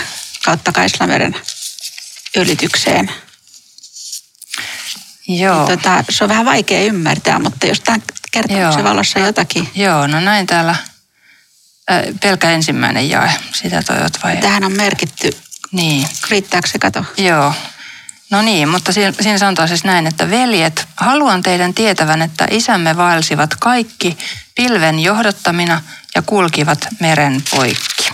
kautta 0.46 0.72
Kaislameren 0.72 1.36
ylitykseen. 2.36 3.12
Joo. 5.40 5.68
Niin 5.68 5.78
tota, 5.78 6.04
se 6.10 6.24
on 6.24 6.30
vähän 6.30 6.46
vaikea 6.46 6.84
ymmärtää, 6.84 7.40
mutta 7.40 7.68
jos 7.68 7.80
tämän 7.80 8.04
kertomuksen 8.32 8.80
Joo. 8.80 8.90
valossa 8.90 9.20
jotakin. 9.20 9.70
Joo, 9.76 10.08
no 10.08 10.20
näin 10.20 10.48
täällä 10.48 10.76
pelkä 12.22 12.52
ensimmäinen 12.52 13.10
jae, 13.10 13.32
sitä 13.54 13.84
toivot 13.84 14.24
vai? 14.24 14.38
Tähän 14.38 14.64
on 14.64 14.72
merkitty. 14.78 15.30
Niin. 15.72 16.08
Riittääkö 16.30 16.68
se 16.68 16.80
kato? 16.80 17.06
Joo. 17.18 17.54
No 18.30 18.42
niin, 18.42 18.70
mutta 18.70 18.92
siinä 18.92 19.38
sanotaan 19.38 19.68
siis 19.68 19.84
näin, 19.84 20.08
että 20.08 20.30
veljet, 20.30 20.88
haluan 20.96 21.44
teidän 21.44 21.74
tietävän, 21.74 22.22
että 22.22 22.48
isämme 22.52 22.98
vaelsivat 22.98 23.56
kaikki 23.56 24.18
pilven 24.56 25.00
johdattamina 25.00 25.82
ja 26.16 26.22
kulkivat 26.22 26.88
meren 27.00 27.44
poikki. 27.50 28.12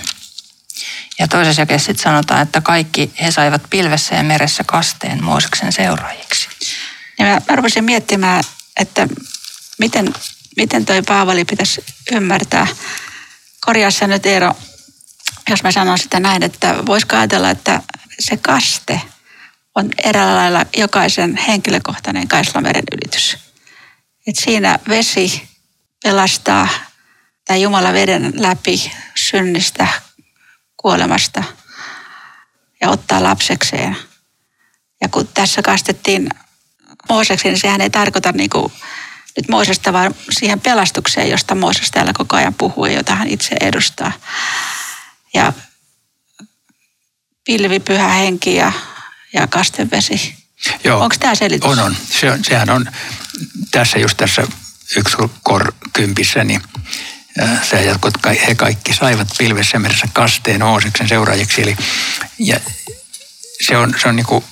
Ja 1.19 1.27
toisessa 1.27 1.61
jakeessa 1.61 1.85
sitten 1.85 2.03
sanotaan, 2.03 2.41
että 2.41 2.61
kaikki 2.61 3.11
he 3.21 3.31
saivat 3.31 3.61
pilvessä 3.69 4.15
ja 4.15 4.23
meressä 4.23 4.63
kasteen 4.63 5.23
Mooseksen 5.23 5.73
seuraajiksi. 5.73 6.49
Ja 7.19 7.25
mä, 7.25 7.41
mä 7.49 7.55
rupesin 7.55 7.83
miettimään, 7.83 8.43
että 8.79 9.07
miten, 9.79 10.13
miten 10.57 10.85
toi 10.85 11.01
Paavali 11.01 11.45
pitäisi 11.45 11.85
ymmärtää. 12.11 12.67
Korjaassa 13.65 14.07
nyt 14.07 14.25
Eero, 14.25 14.55
jos 15.49 15.63
mä 15.63 15.71
sanon 15.71 15.97
sitä 15.97 16.19
näin, 16.19 16.43
että 16.43 16.85
voisiko 16.85 17.15
ajatella, 17.15 17.49
että 17.49 17.81
se 18.19 18.37
kaste 18.37 19.01
on 19.75 19.89
eräällä 20.03 20.35
lailla 20.35 20.65
jokaisen 20.77 21.37
henkilökohtainen 21.37 22.27
Kaislameren 22.27 22.83
ylitys. 22.91 23.37
Et 24.27 24.35
siinä 24.35 24.79
vesi 24.89 25.49
pelastaa 26.03 26.67
tai 27.45 27.61
Jumala 27.61 27.93
veden 27.93 28.33
läpi 28.35 28.91
synnistä, 29.15 29.87
kuolemasta 30.77 31.43
ja 32.81 32.89
ottaa 32.89 33.23
lapsekseen. 33.23 33.97
Ja 35.01 35.09
kun 35.09 35.27
tässä 35.27 35.61
kastettiin 35.61 36.29
Mooseksi, 37.09 37.47
niin 37.47 37.59
sehän 37.59 37.81
ei 37.81 37.89
tarkoita 37.89 38.31
niin 38.31 38.49
kuin 38.49 38.73
nyt 39.37 39.49
Moosesta, 39.49 39.93
vaan 39.93 40.15
siihen 40.31 40.59
pelastukseen, 40.59 41.29
josta 41.29 41.55
Mooses 41.55 41.91
täällä 41.91 42.13
koko 42.17 42.35
ajan 42.35 42.53
puhuu 42.53 42.85
ja 42.85 42.93
jota 42.93 43.15
hän 43.15 43.27
itse 43.27 43.55
edustaa. 43.61 44.11
Ja 45.33 45.53
pilvi, 47.45 47.79
pyhä 47.79 48.07
henki 48.07 48.55
ja, 48.55 48.71
ja 49.33 49.47
kastevesi. 49.47 50.35
Joo, 50.83 51.01
Onko 51.01 51.15
tämä 51.19 51.35
selitys? 51.35 51.71
On, 51.71 51.79
on. 51.79 51.97
Se, 52.09 52.31
on. 52.31 52.43
Sehän 52.43 52.69
on 52.69 52.91
tässä 53.71 53.99
just 53.99 54.17
tässä 54.17 54.47
yksi 54.97 55.17
kor 55.43 55.73
kympissä, 55.93 56.43
niin 56.43 56.61
se, 57.69 57.81
jotka 57.81 58.29
he 58.47 58.55
kaikki 58.55 58.93
saivat 58.93 59.27
pilvessä 59.37 59.79
meressä 59.79 60.07
kasteen 60.13 60.63
Ooseksen 60.63 61.07
seuraajiksi. 61.07 61.61
Eli, 61.61 61.77
ja 62.39 62.59
se 63.67 63.77
on, 63.77 63.93
se 64.01 64.07
on 64.07 64.15
niin 64.15 64.25
kuin 64.25 64.43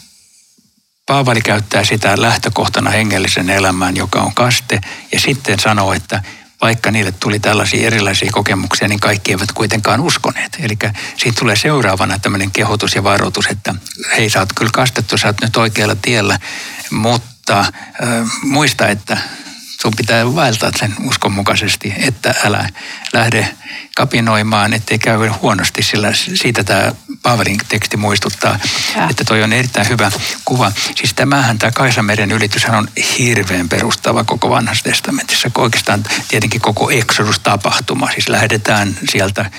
Paavali 1.06 1.42
käyttää 1.42 1.84
sitä 1.84 2.22
lähtökohtana 2.22 2.90
hengellisen 2.92 3.50
elämään, 3.50 3.96
joka 3.96 4.22
on 4.22 4.34
kaste, 4.34 4.82
ja 5.12 5.20
sitten 5.20 5.60
sanoo, 5.60 5.94
että 5.94 6.24
vaikka 6.62 6.92
niille 6.92 7.12
tuli 7.12 7.40
tällaisia 7.40 7.88
erilaisia 7.88 8.32
kokemuksia, 8.32 8.88
niin 8.88 9.00
kaikki 9.00 9.32
eivät 9.32 9.52
kuitenkaan 9.52 10.02
uskoneet. 10.02 10.58
Eli 10.60 10.78
siitä 11.18 11.40
tulee 11.40 11.56
seuraavana 11.56 12.20
tämmöinen 12.20 12.52
kehotus 12.52 12.96
ja 12.96 13.04
varoitus, 13.04 13.48
että 13.48 13.76
hei, 14.18 14.30
sä 14.30 14.40
oot 14.40 14.54
kyllä 14.54 14.72
kastettu, 14.74 15.18
sä 15.18 15.28
oot 15.28 15.42
nyt 15.42 15.58
oikealla 15.58 15.96
tiellä, 15.96 16.40
mutta 16.92 17.60
äh, 17.60 17.72
muista, 18.44 18.88
että 18.88 19.18
sun 19.82 19.94
pitää 19.98 20.36
vaeltaa 20.36 20.72
sen 20.80 20.96
uskon 21.04 21.32
mukaisesti, 21.32 21.94
että 21.98 22.36
älä 22.44 22.70
lähde 23.14 23.56
kapinoimaan, 23.96 24.74
ettei 24.74 25.00
käy 25.00 25.28
huonosti, 25.28 25.84
sillä 25.84 26.14
siitä 26.14 26.64
tämä 26.64 26.92
Paavalin 27.26 27.58
teksti 27.70 27.98
muistuttaa, 27.98 28.60
ja. 28.96 29.10
että 29.10 29.24
toi 29.24 29.44
on 29.44 29.54
erittäin 29.54 29.90
hyvä 29.90 30.12
kuva. 30.46 30.72
Siis 30.96 31.14
tämähän, 31.14 31.58
tämä 31.58 31.72
Kaisameren 31.72 32.32
ylityshän 32.32 32.76
on 32.76 32.88
hirveän 33.18 33.70
perustava 33.70 34.24
koko 34.24 34.50
vanhassa 34.50 34.84
testamentissa. 34.84 35.52
Oikeastaan 35.58 36.04
tietenkin 36.28 36.62
koko 36.62 36.90
Exodus-tapahtuma. 36.90 38.12
Siis 38.12 38.30
lähdetään 38.30 38.98
sieltä 39.12 39.52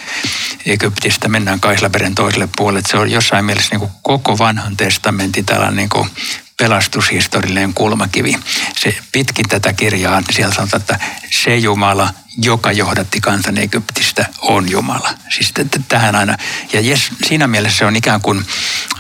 Egyptistä, 0.67 1.29
mennään 1.29 1.61
Kaisameren 1.61 2.15
toiselle 2.15 2.49
puolelle. 2.57 2.89
Se 2.89 2.97
on 2.97 3.11
jossain 3.11 3.45
mielessä 3.45 3.71
niin 3.75 3.81
kuin 3.81 3.93
koko 4.03 4.39
vanhan 4.39 4.77
testamentin 4.77 5.45
tällainen 5.47 5.77
niin 5.77 5.89
kuin 5.89 6.09
pelastushistoriallinen 6.57 7.75
kulmakivi. 7.75 8.39
Se 8.79 8.97
pitkin 9.13 9.49
tätä 9.49 9.73
kirjaa, 9.73 10.21
niin 10.21 10.35
siellä 10.35 10.55
sanotaan, 10.55 10.81
että 10.81 10.99
se 11.31 11.57
Jumala, 11.57 12.15
joka 12.43 12.73
johdatti 12.73 13.21
kansan 13.21 13.59
Egyptistä, 13.59 14.27
on 14.41 14.71
Jumala. 14.71 15.15
Siis 15.35 15.55
tähän 15.89 16.15
aina. 16.15 16.37
Ja 16.73 16.81
yes, 16.81 17.11
siinä 17.27 17.47
mielessä 17.47 17.79
se 17.79 17.85
on 17.85 17.97
ikään 17.97 18.21
kuin 18.21 18.45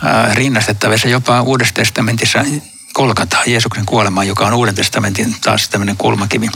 äh, 0.04 0.34
rinnastettava. 0.34 0.98
Se 0.98 1.08
jopa 1.08 1.42
Uudessa 1.42 1.74
testamentissa 1.74 2.44
kolkataan 2.92 3.44
Jeesuksen 3.46 3.86
kuolemaan, 3.86 4.28
joka 4.28 4.46
on 4.46 4.54
Uuden 4.54 4.74
testamentin 4.74 5.36
taas 5.40 5.68
tämmöinen 5.68 5.96
kulmakivi 5.96 6.48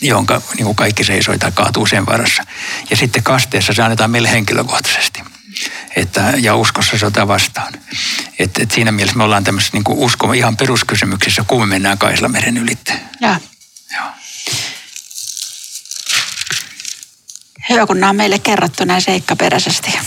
jonka 0.00 0.42
niin 0.54 0.64
kuin 0.64 0.76
kaikki 0.76 1.04
seisoi 1.04 1.38
tai 1.38 1.52
kaatuu 1.52 1.86
sen 1.86 2.06
varassa. 2.06 2.42
Ja 2.90 2.96
sitten 2.96 3.22
kasteessa 3.22 3.72
se 3.72 3.82
annetaan 3.82 4.10
meille 4.10 4.30
henkilökohtaisesti 4.30 5.22
että, 5.96 6.32
ja 6.36 6.56
uskossa 6.56 6.98
sota 6.98 7.28
vastaan. 7.28 7.72
Et, 8.38 8.58
et 8.58 8.70
siinä 8.70 8.92
mielessä 8.92 9.16
me 9.16 9.24
ollaan 9.24 9.44
tämmöisessä 9.44 9.76
niin 9.76 9.84
usko 9.98 10.32
ihan 10.32 10.56
peruskysymyksissä, 10.56 11.44
kun 11.46 11.60
me 11.60 11.66
mennään 11.66 11.98
Kaislameren 11.98 12.56
ylitte. 12.56 13.00
Ja. 13.20 13.40
Hyvä, 17.68 17.86
kun 17.86 18.00
nämä 18.00 18.10
on 18.10 18.16
meille 18.16 18.38
kerrottu 18.38 18.84
näin 18.84 19.02
seikkaperäisesti. 19.02 19.98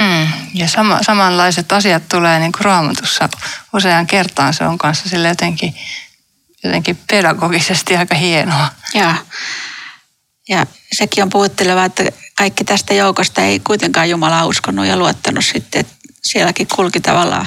Mm, 0.00 0.28
ja 0.54 0.68
sama, 0.68 0.98
samanlaiset 1.02 1.72
asiat 1.72 2.08
tulee 2.08 2.38
niin 2.38 2.52
kuin 2.52 2.64
raamatussa 2.64 3.28
useaan 3.74 4.06
kertaan. 4.06 4.54
Se 4.54 4.64
on 4.64 4.78
kanssa 4.78 5.08
sille 5.08 5.28
jotenkin, 5.28 5.74
jotenkin 6.64 6.98
pedagogisesti 7.10 7.96
aika 7.96 8.14
hienoa. 8.14 8.68
Ja, 8.94 9.14
ja 10.48 10.66
sekin 10.92 11.22
on 11.22 11.30
puhutteleva, 11.30 11.84
että 11.84 12.04
kaikki 12.34 12.64
tästä 12.64 12.94
joukosta 12.94 13.42
ei 13.42 13.60
kuitenkaan 13.60 14.10
Jumala 14.10 14.46
uskonut 14.46 14.86
ja 14.86 14.96
luottanut 14.96 15.44
sitten, 15.44 15.80
että 15.80 15.94
sielläkin 16.22 16.66
kulki 16.74 17.00
tavallaan 17.00 17.46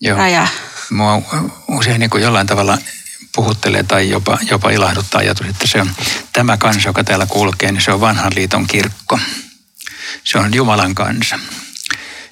Joo. 0.00 0.18
raja. 0.18 0.46
Mua 0.90 1.22
usein 1.68 2.00
niin 2.00 2.10
kuin 2.10 2.22
jollain 2.22 2.46
tavalla 2.46 2.78
puhuttelee 3.34 3.82
tai 3.82 4.10
jopa, 4.10 4.38
jopa 4.50 4.70
ilahduttaa 4.70 5.20
ajatus, 5.20 5.46
että 5.46 5.66
se 5.66 5.80
on 5.80 5.90
tämä 6.32 6.56
kansa, 6.56 6.88
joka 6.88 7.04
täällä 7.04 7.26
kulkee, 7.26 7.72
niin 7.72 7.82
se 7.82 7.92
on 7.92 8.00
vanhan 8.00 8.32
liiton 8.34 8.66
kirkko. 8.66 9.18
Se 10.24 10.38
on 10.38 10.54
Jumalan 10.54 10.94
kansa. 10.94 11.38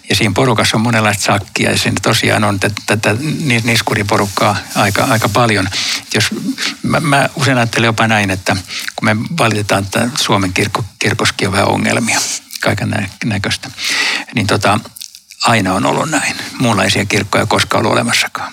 Ja 0.09 0.16
siinä 0.16 0.35
porukassa 0.35 0.76
on 0.76 0.80
monenlaista 0.80 1.24
sakkia 1.24 1.70
ja 1.70 1.78
siinä 1.78 1.96
tosiaan 2.02 2.44
on 2.44 2.61
tätä 2.87 3.16
niskuriporukkaa 3.64 4.56
aika, 4.74 5.04
aika 5.04 5.28
paljon. 5.28 5.68
Jos, 6.14 6.24
mä, 6.82 7.00
mä 7.00 7.28
usein 7.35 7.59
ajattelen 7.59 7.87
jopa 7.87 8.09
näin, 8.09 8.30
että 8.30 8.56
kun 8.96 9.04
me 9.04 9.16
valitetaan, 9.38 9.82
että 9.85 10.09
Suomen 10.18 10.52
kirkko, 10.52 10.85
kirkoskin 10.98 11.48
on 11.48 11.52
vähän 11.52 11.68
ongelmia, 11.68 12.20
kaiken 12.61 13.09
näköistä, 13.24 13.70
niin 14.35 14.46
tota, 14.46 14.80
aina 15.42 15.74
on 15.74 15.87
ollut 15.87 16.11
näin. 16.11 16.37
Muunlaisia 16.59 17.04
kirkkoja 17.04 17.42
ei 17.42 17.46
koskaan 17.46 17.80
ollut 17.80 17.92
olemassakaan. 17.92 18.52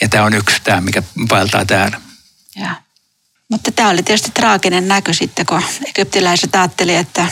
Ja 0.00 0.08
tämä 0.08 0.24
on 0.24 0.34
yksi 0.34 0.62
tämä, 0.64 0.80
mikä 0.80 1.02
vaeltaa 1.30 1.64
täällä. 1.64 2.00
Ja. 2.56 2.82
Mutta 3.50 3.72
tämä 3.72 3.88
oli 3.88 4.02
tietysti 4.02 4.30
traaginen 4.30 4.88
näky 4.88 5.14
sitten, 5.14 5.46
kun 5.46 5.62
egyptiläiset 5.86 6.54
ajattelivat, 6.54 7.00
että 7.00 7.28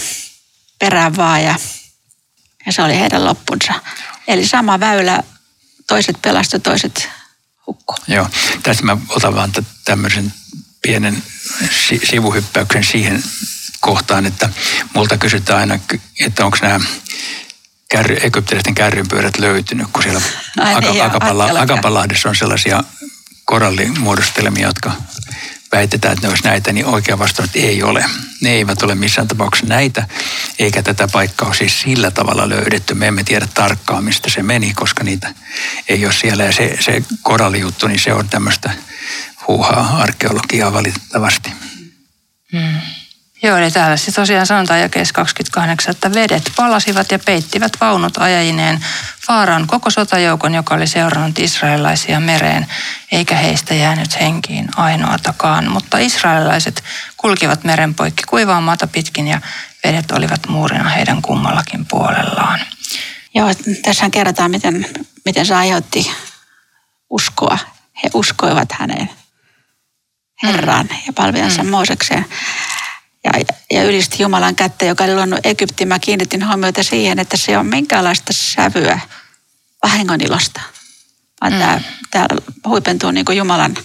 perään 0.79 1.17
vaan 1.17 1.45
ja 1.45 1.55
ja 2.67 2.73
se 2.73 2.83
oli 2.83 2.99
heidän 2.99 3.25
loppunsa. 3.25 3.75
Eli 4.29 4.47
sama 4.47 4.81
väylä, 4.81 5.23
toiset 5.87 6.23
pelastu, 6.23 6.59
toiset 6.59 7.09
hukku. 7.67 7.95
Joo, 8.09 8.29
tässä 8.63 8.83
mä 8.83 8.97
otan 9.09 9.35
vaan 9.35 9.53
tämmöisen 9.85 10.35
pienen 10.83 11.23
sivuhyppäyksen 12.11 12.85
siihen 12.85 13.23
kohtaan, 13.81 14.27
että 14.27 14.49
multa 14.95 15.19
kysytään 15.19 15.59
aina, 15.59 15.79
että 16.21 16.45
onko 16.45 16.59
nämä 16.63 16.81
kärry, 17.91 18.17
egyptiläisten 18.23 18.75
kärrynpyörät 18.75 19.39
löytynyt, 19.39 19.87
kun 19.93 20.03
siellä 20.03 20.21
niin, 20.81 21.03
Akapalahdessa 21.61 22.29
on 22.29 22.37
sellaisia 22.37 22.85
korallimuodostelmia, 23.45 24.67
jotka 24.67 24.93
väitetään, 25.73 26.13
että 26.13 26.27
ne 26.27 26.31
olisi 26.31 26.45
näitä, 26.45 26.73
niin 26.73 26.87
oikea 26.87 27.19
vastaus 27.19 27.51
ei 27.55 27.83
ole. 27.83 28.05
Ne 28.41 28.51
eivät 28.51 28.83
ole 28.83 28.95
missään 28.95 29.29
tapauksessa 29.29 29.67
näitä, 29.67 30.07
eikä 30.59 30.83
tätä 30.83 31.09
paikkaa 31.13 31.49
ole 31.49 31.57
siis 31.57 31.81
sillä 31.81 32.11
tavalla 32.11 32.49
löydetty. 32.49 32.95
Me 32.95 33.07
emme 33.09 33.25
tiedä 33.25 33.49
tarkkaan, 33.55 34.05
mistä 34.05 34.31
se 34.31 34.43
meni, 34.43 34.75
koska 34.75 35.05
niitä 35.05 35.35
ei 35.89 36.05
ole 36.05 36.13
siellä. 36.13 36.45
Ja 36.45 36.53
se, 36.53 36.77
se 36.81 37.03
korallijuttu, 37.23 37.87
niin 37.87 38.01
se 38.01 38.13
on 38.13 38.29
tämmöistä 38.29 38.71
huuhaa 39.49 39.97
arkeologiaa 40.03 40.73
valitettavasti. 40.73 41.53
Hmm. 42.53 42.81
Joo, 43.47 43.57
eli 43.57 43.71
täällä 43.71 43.97
siis 43.97 44.15
tosiaan 44.15 44.47
sanotaan 44.47 44.81
jakeessa 44.81 45.15
28, 45.15 45.91
että 45.91 46.15
vedet 46.15 46.53
palasivat 46.57 47.13
ja 47.13 47.19
peittivät 47.19 47.73
vaunut 47.81 48.19
ajajineen 48.19 48.85
Faaran 49.27 49.67
koko 49.67 49.91
sotajoukon, 49.91 50.55
joka 50.55 50.75
oli 50.75 50.87
seurannut 50.87 51.39
israelilaisia 51.39 52.21
mereen, 52.21 52.67
eikä 53.13 53.37
heistä 53.37 53.75
jäänyt 53.75 54.21
henkiin 54.21 54.69
ainoatakaan. 54.77 55.71
Mutta 55.71 55.99
israelilaiset 55.99 56.85
kulkivat 57.17 57.65
meren 57.65 57.95
poikki 57.95 58.23
kuivaa 58.23 58.61
maata 58.61 58.87
pitkin 58.87 59.29
ja 59.29 59.41
vedet 59.85 60.11
olivat 60.11 60.49
muurina 60.49 60.89
heidän 60.89 61.23
kummallakin 61.23 61.87
puolellaan. 61.87 62.61
Joo, 63.35 63.49
tässä 63.83 64.11
kerrotaan, 64.11 64.51
miten, 64.51 64.87
miten 65.25 65.47
se 65.47 65.55
aiheutti 65.55 66.13
uskoa. 67.11 67.59
He 68.03 68.11
uskoivat 68.15 68.73
häneen 68.73 69.11
Herraan 70.43 70.87
mm. 70.87 70.97
ja 71.07 71.13
palvelijansa 71.13 71.63
mm. 71.63 71.71
Moosekseen 71.71 72.27
ja, 73.27 73.45
ja 73.71 73.85
ylisti 73.85 74.23
Jumalan 74.23 74.55
kättä, 74.55 74.85
joka 74.85 75.05
oli 75.05 75.15
luonut 75.15 75.47
Egyptin. 75.47 75.89
Mä 75.89 75.99
kiinnitin 75.99 76.47
huomiota 76.47 76.83
siihen, 76.83 77.19
että 77.19 77.37
se 77.37 77.59
on 77.59 77.67
minkälaista 77.67 78.33
sävyä 78.33 79.01
vahingonilosta. 79.83 80.61
vaan 81.41 81.53
mm. 81.53 81.59
tämä, 81.59 81.81
tämä 82.11 82.27
huipentuu 82.67 83.11
niin 83.11 83.25
kuin 83.25 83.39
Jumalan, 83.39 83.77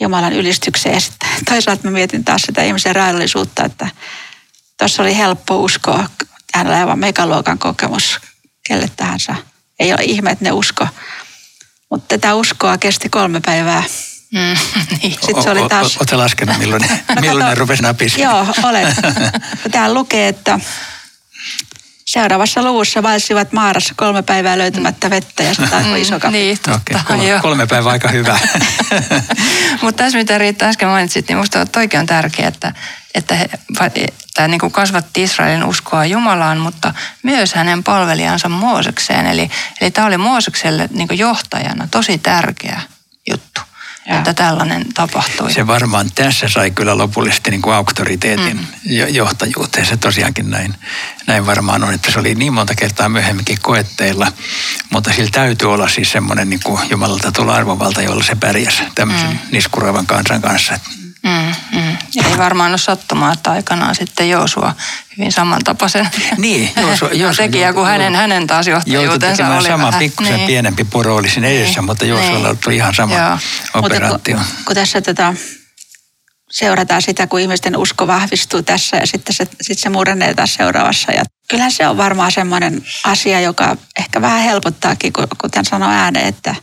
Jumalan 0.00 0.32
ylistykseen. 0.32 1.00
Sitten 1.00 1.28
toisaalta 1.44 1.84
mä 1.84 1.90
mietin 1.90 2.24
taas 2.24 2.42
sitä 2.42 2.62
ihmisen 2.62 2.96
raadollisuutta, 2.96 3.64
että 3.64 3.88
tuossa 4.78 5.02
oli 5.02 5.16
helppo 5.16 5.56
uskoa, 5.56 6.08
hänellä 6.54 6.76
oli 6.76 6.80
aivan 6.80 6.98
megaluokan 6.98 7.58
kokemus 7.58 8.20
kelle 8.68 8.90
tahansa. 8.96 9.34
Ei 9.78 9.92
ole 9.92 10.04
ihme, 10.04 10.30
että 10.30 10.44
ne 10.44 10.52
usko. 10.52 10.86
Mutta 11.90 12.18
tätä 12.18 12.34
uskoa 12.34 12.78
kesti 12.78 13.08
kolme 13.08 13.40
päivää. 13.46 13.82
Mm, 14.32 14.40
niin. 15.02 15.12
Sitten 15.12 15.42
se 15.42 15.50
oli 15.50 15.68
taas... 15.68 15.96
Oletko 15.96 16.18
laskenut, 16.18 16.58
milloin, 16.58 16.82
milloin 17.20 17.46
ne 17.46 17.54
rupesi 17.54 17.82
napisi? 17.82 18.22
Joo, 18.22 18.46
olen. 18.62 18.96
Täällä 19.70 19.94
lukee, 19.94 20.28
että 20.28 20.60
seuraavassa 22.04 22.62
luvussa 22.62 23.02
valsivat 23.02 23.52
Maarassa 23.52 23.94
kolme 23.96 24.22
päivää 24.22 24.58
löytämättä 24.58 25.10
vettä 25.10 25.42
ja 25.42 25.54
sitä 25.54 25.76
on 25.76 25.96
iso 25.96 26.20
kapi. 26.20 26.32
Niin, 26.32 26.58
totta. 26.58 27.00
Okei, 27.00 27.16
kolme, 27.16 27.38
kolme 27.42 27.66
päivää 27.66 27.92
aika 27.92 28.08
hyvä. 28.08 28.38
Mutta 29.82 30.04
tässä 30.04 30.18
mitä 30.18 30.38
Riitta 30.38 30.66
äsken 30.66 30.88
mainitsit, 30.88 31.28
niin 31.28 31.36
minusta 31.36 31.66
toikin 31.66 32.00
on 32.00 32.06
tärkeää, 32.06 32.48
että, 32.48 32.72
että 33.14 33.34
he, 33.34 33.48
tämä 34.34 34.48
niin 34.48 34.60
kuin 34.60 34.72
kasvatti 34.72 35.22
Israelin 35.22 35.64
uskoa 35.64 36.04
Jumalaan, 36.04 36.58
mutta 36.58 36.94
myös 37.22 37.54
hänen 37.54 37.84
palvelijansa 37.84 38.48
Moosekseen. 38.48 39.26
Eli, 39.26 39.50
eli 39.80 39.90
tämä 39.90 40.06
oli 40.06 40.16
Moosekselle 40.16 40.88
niin 40.92 41.08
kuin 41.08 41.18
johtajana 41.18 41.88
tosi 41.90 42.18
tärkeä 42.18 42.80
juttu 43.30 43.60
ja. 44.08 44.18
että 44.18 44.34
tällainen 44.34 44.84
tapahtui. 44.94 45.52
Se 45.52 45.66
varmaan 45.66 46.10
tässä 46.14 46.48
sai 46.48 46.70
kyllä 46.70 46.98
lopullisesti 46.98 47.50
niin 47.50 47.62
kuin 47.62 47.74
auktoriteetin 47.74 48.56
mm. 48.56 48.66
johtajuuteen. 49.08 49.86
Se 49.86 49.96
tosiaankin 49.96 50.50
näin, 50.50 50.74
näin 51.26 51.46
varmaan 51.46 51.84
on, 51.84 51.94
että 51.94 52.12
se 52.12 52.18
oli 52.18 52.34
niin 52.34 52.52
monta 52.52 52.74
kertaa 52.74 53.08
myöhemminkin 53.08 53.58
koetteilla, 53.62 54.32
mutta 54.90 55.12
sillä 55.12 55.30
täytyy 55.32 55.72
olla 55.72 55.88
siis 55.88 56.12
semmoinen 56.12 56.50
niin 56.50 56.60
kuin 56.64 56.80
Jumalalta 56.90 57.32
tulla 57.32 57.54
arvovalta, 57.54 58.02
jolla 58.02 58.24
se 58.24 58.34
pärjäsi 58.34 58.82
tämmöisen 58.94 59.30
mm. 59.30 59.38
niskuroivan 59.52 60.06
kansan 60.06 60.42
kanssa. 60.42 60.78
Ei 62.24 62.38
varmaan 62.38 62.70
ole 62.70 62.78
sattumaa, 62.78 63.32
että 63.32 63.50
aikanaan 63.50 63.94
sitten 63.94 64.30
Joosua 64.30 64.74
hyvin 65.16 65.32
samantapaisen 65.32 66.08
niin, 66.36 66.70
Joosua, 66.80 67.08
Joosua, 67.08 67.36
tekijä 67.44 67.72
kuin 67.72 67.86
hänen, 67.86 68.14
hänen 68.14 68.46
taas 68.46 68.66
johtajuutensa 68.66 69.56
oli 69.56 69.68
sama 69.68 69.86
vähän. 69.86 69.98
pikkusen 69.98 70.36
niin. 70.36 70.46
pienempi 70.46 70.84
puro 70.84 71.16
oli 71.16 71.30
siinä 71.30 71.48
edessä, 71.48 71.80
niin. 71.80 71.84
mutta 71.84 72.04
Joosualla 72.04 72.48
niin. 72.48 72.58
tuli 72.58 72.76
ihan 72.76 72.94
sama 72.94 73.14
Joo. 73.14 73.38
operaatio. 73.74 74.36
Mutta 74.36 74.54
kun, 74.54 74.64
kun 74.64 74.74
tässä 74.74 75.00
tätä 75.00 75.34
seurataan 76.50 77.02
sitä, 77.02 77.26
kun 77.26 77.40
ihmisten 77.40 77.76
usko 77.76 78.06
vahvistuu 78.06 78.62
tässä 78.62 78.96
ja 78.96 79.06
sitten 79.06 79.34
se, 79.34 79.44
sitten 79.44 79.82
se 79.82 79.88
murenee 79.88 80.34
taas 80.34 80.54
seuraavassa. 80.54 81.12
Ja 81.12 81.22
kyllähän 81.48 81.72
se 81.72 81.88
on 81.88 81.96
varmaan 81.96 82.32
semmoinen 82.32 82.82
asia, 83.04 83.40
joka 83.40 83.76
ehkä 83.98 84.20
vähän 84.20 84.42
helpottaakin, 84.42 85.12
kuten 85.38 85.64
sanoi 85.64 85.94
ääneen, 85.94 86.26
että 86.26 86.54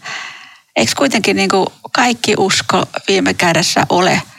eikö 0.76 0.92
kuitenkin 0.98 1.36
niin 1.36 1.50
kuin 1.50 1.68
kaikki 1.92 2.34
usko 2.38 2.86
viime 3.08 3.34
kädessä 3.34 3.86
ole– 3.90 4.22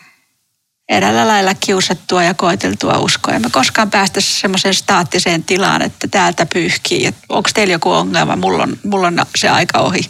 eräällä 0.88 1.28
lailla 1.28 1.54
kiusattua 1.54 2.22
ja 2.22 2.34
koeteltua 2.34 2.98
uskoa. 2.98 3.34
Emme 3.34 3.50
koskaan 3.50 3.90
päästä 3.90 4.20
semmoiseen 4.20 4.74
staattiseen 4.74 5.44
tilaan, 5.44 5.82
että 5.82 6.08
täältä 6.08 6.46
pyyhkii. 6.46 7.14
Onko 7.28 7.50
teillä 7.54 7.72
joku 7.72 7.90
ongelma? 7.92 8.36
Mulla 8.36 8.62
on, 8.62 8.78
mulla 8.84 9.06
on 9.06 9.26
se 9.38 9.48
aika 9.48 9.78
ohi. 9.78 10.00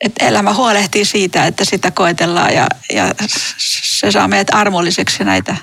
Et 0.00 0.12
elämä 0.20 0.54
huolehtii 0.54 1.04
siitä, 1.04 1.46
että 1.46 1.64
sitä 1.64 1.90
koetellaan 1.90 2.54
ja, 2.54 2.66
ja 2.92 3.14
se 3.58 4.10
saa 4.10 4.28
meidät 4.28 4.54
armolliseksi 4.54 5.24
näitä 5.24 5.56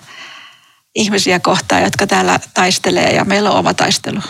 ihmisiä 0.95 1.39
kohtaan, 1.39 1.83
jotka 1.83 2.07
täällä 2.07 2.39
taistelee 2.53 3.15
ja 3.15 3.25
meillä 3.25 3.51
on 3.51 3.59
oma 3.59 3.73
taistelu. 3.73 4.21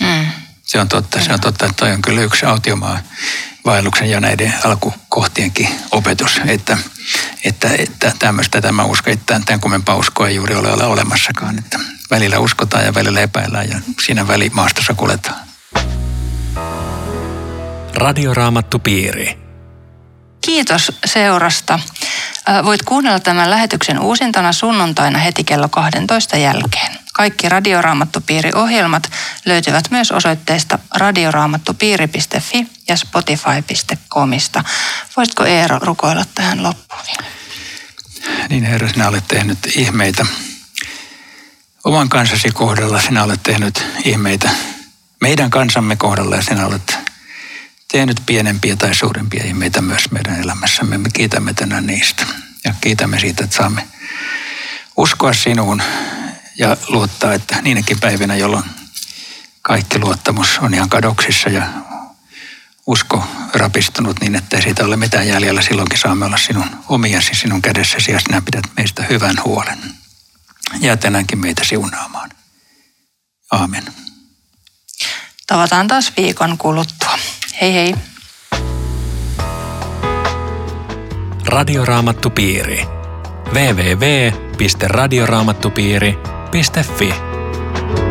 Mm. 0.00 0.26
Se 0.62 0.80
on 0.80 0.88
totta, 0.88 1.24
se 1.24 1.32
on 1.32 1.40
totta, 1.40 1.66
että 1.66 1.76
toi 1.76 1.92
on 1.92 2.02
kyllä 2.02 2.20
yksi 2.20 2.46
autiomaa 2.46 2.98
vaelluksen 3.64 4.10
ja 4.10 4.20
näiden 4.20 4.54
alkukohtienkin 4.64 5.68
opetus, 5.90 6.40
että, 6.46 6.78
että, 7.44 7.68
että 7.78 8.12
tämmöistä 8.18 8.60
tämä 8.60 8.84
usko, 8.84 9.10
että 9.10 9.40
tämän 9.46 9.60
kummempaa 9.60 9.96
uskoa 9.96 10.28
ei 10.28 10.34
juuri 10.34 10.54
ole, 10.54 10.72
ole 10.72 10.84
olemassakaan, 10.84 11.58
että 11.58 11.78
välillä 12.10 12.38
uskotaan 12.38 12.84
ja 12.84 12.94
välillä 12.94 13.20
epäillään 13.20 13.68
ja 13.68 13.80
siinä 14.04 14.28
välimaastossa 14.28 14.94
kuljetaan. 14.94 15.40
Radioraamattupiiri. 17.94 19.38
Kiitos 20.40 20.92
seurasta. 21.04 21.78
Voit 22.64 22.82
kuunnella 22.82 23.20
tämän 23.20 23.50
lähetyksen 23.50 24.00
uusintana 24.00 24.52
sunnuntaina 24.52 25.18
heti 25.18 25.44
kello 25.44 25.68
12 25.68 26.36
jälkeen. 26.36 26.98
Kaikki 27.20 27.48
Radioraamattupiiri-ohjelmat 27.48 29.10
löytyvät 29.44 29.90
myös 29.90 30.12
osoitteesta 30.12 30.78
radioraamattupiiri.fi 30.94 32.66
ja 32.88 32.96
spotify.comista. 32.96 34.64
Voisitko 35.16 35.44
Eero 35.44 35.78
rukoilla 35.78 36.24
tähän 36.34 36.62
loppuun 36.62 37.02
Niin 38.48 38.64
Herra, 38.64 38.88
sinä 38.88 39.08
olet 39.08 39.28
tehnyt 39.28 39.58
ihmeitä. 39.76 40.26
Oman 41.84 42.08
kansasi 42.08 42.50
kohdalla 42.50 43.00
sinä 43.00 43.24
olet 43.24 43.42
tehnyt 43.42 43.84
ihmeitä. 44.04 44.50
Meidän 45.20 45.50
kansamme 45.50 45.96
kohdalla 45.96 46.36
ja 46.36 46.42
sinä 46.42 46.66
olet 46.66 46.98
tehnyt 47.92 48.22
pienempiä 48.26 48.76
tai 48.76 48.94
suurempia 48.94 49.44
ihmeitä 49.44 49.82
myös 49.82 50.10
meidän 50.10 50.40
elämässämme. 50.40 50.98
Me 50.98 51.10
kiitämme 51.10 51.54
tänään 51.54 51.86
niistä 51.86 52.26
ja 52.64 52.74
kiitämme 52.80 53.20
siitä, 53.20 53.44
että 53.44 53.56
saamme 53.56 53.88
uskoa 54.96 55.32
sinuun 55.32 55.82
ja 56.60 56.76
luottaa, 56.88 57.34
että 57.34 57.62
niinkin 57.62 58.00
päivinä, 58.00 58.36
jolloin 58.36 58.64
kaikki 59.62 59.98
luottamus 59.98 60.58
on 60.58 60.74
ihan 60.74 60.88
kadoksissa 60.88 61.48
ja 61.48 61.62
usko 62.86 63.24
rapistunut 63.54 64.20
niin, 64.20 64.34
että 64.34 64.56
ei 64.56 64.62
siitä 64.62 64.84
ole 64.84 64.96
mitään 64.96 65.28
jäljellä. 65.28 65.62
Silloinkin 65.62 65.98
saamme 65.98 66.26
olla 66.26 66.36
sinun 66.36 66.70
omiasi 66.88 67.34
sinun 67.34 67.62
kädessäsi 67.62 68.12
ja 68.12 68.20
sinä 68.20 68.42
pidät 68.42 68.64
meistä 68.76 69.02
hyvän 69.02 69.36
huolen. 69.44 69.78
Ja 70.80 70.96
tänäänkin 70.96 71.38
meitä 71.38 71.64
siunaamaan. 71.64 72.30
Aamen. 73.50 73.84
Tavataan 75.46 75.88
taas 75.88 76.12
viikon 76.16 76.58
kuluttua. 76.58 77.18
Hei 77.60 77.74
hei. 77.74 77.94
Radioraamattupiiri. 81.46 82.86
Yle.fi. 86.52 88.09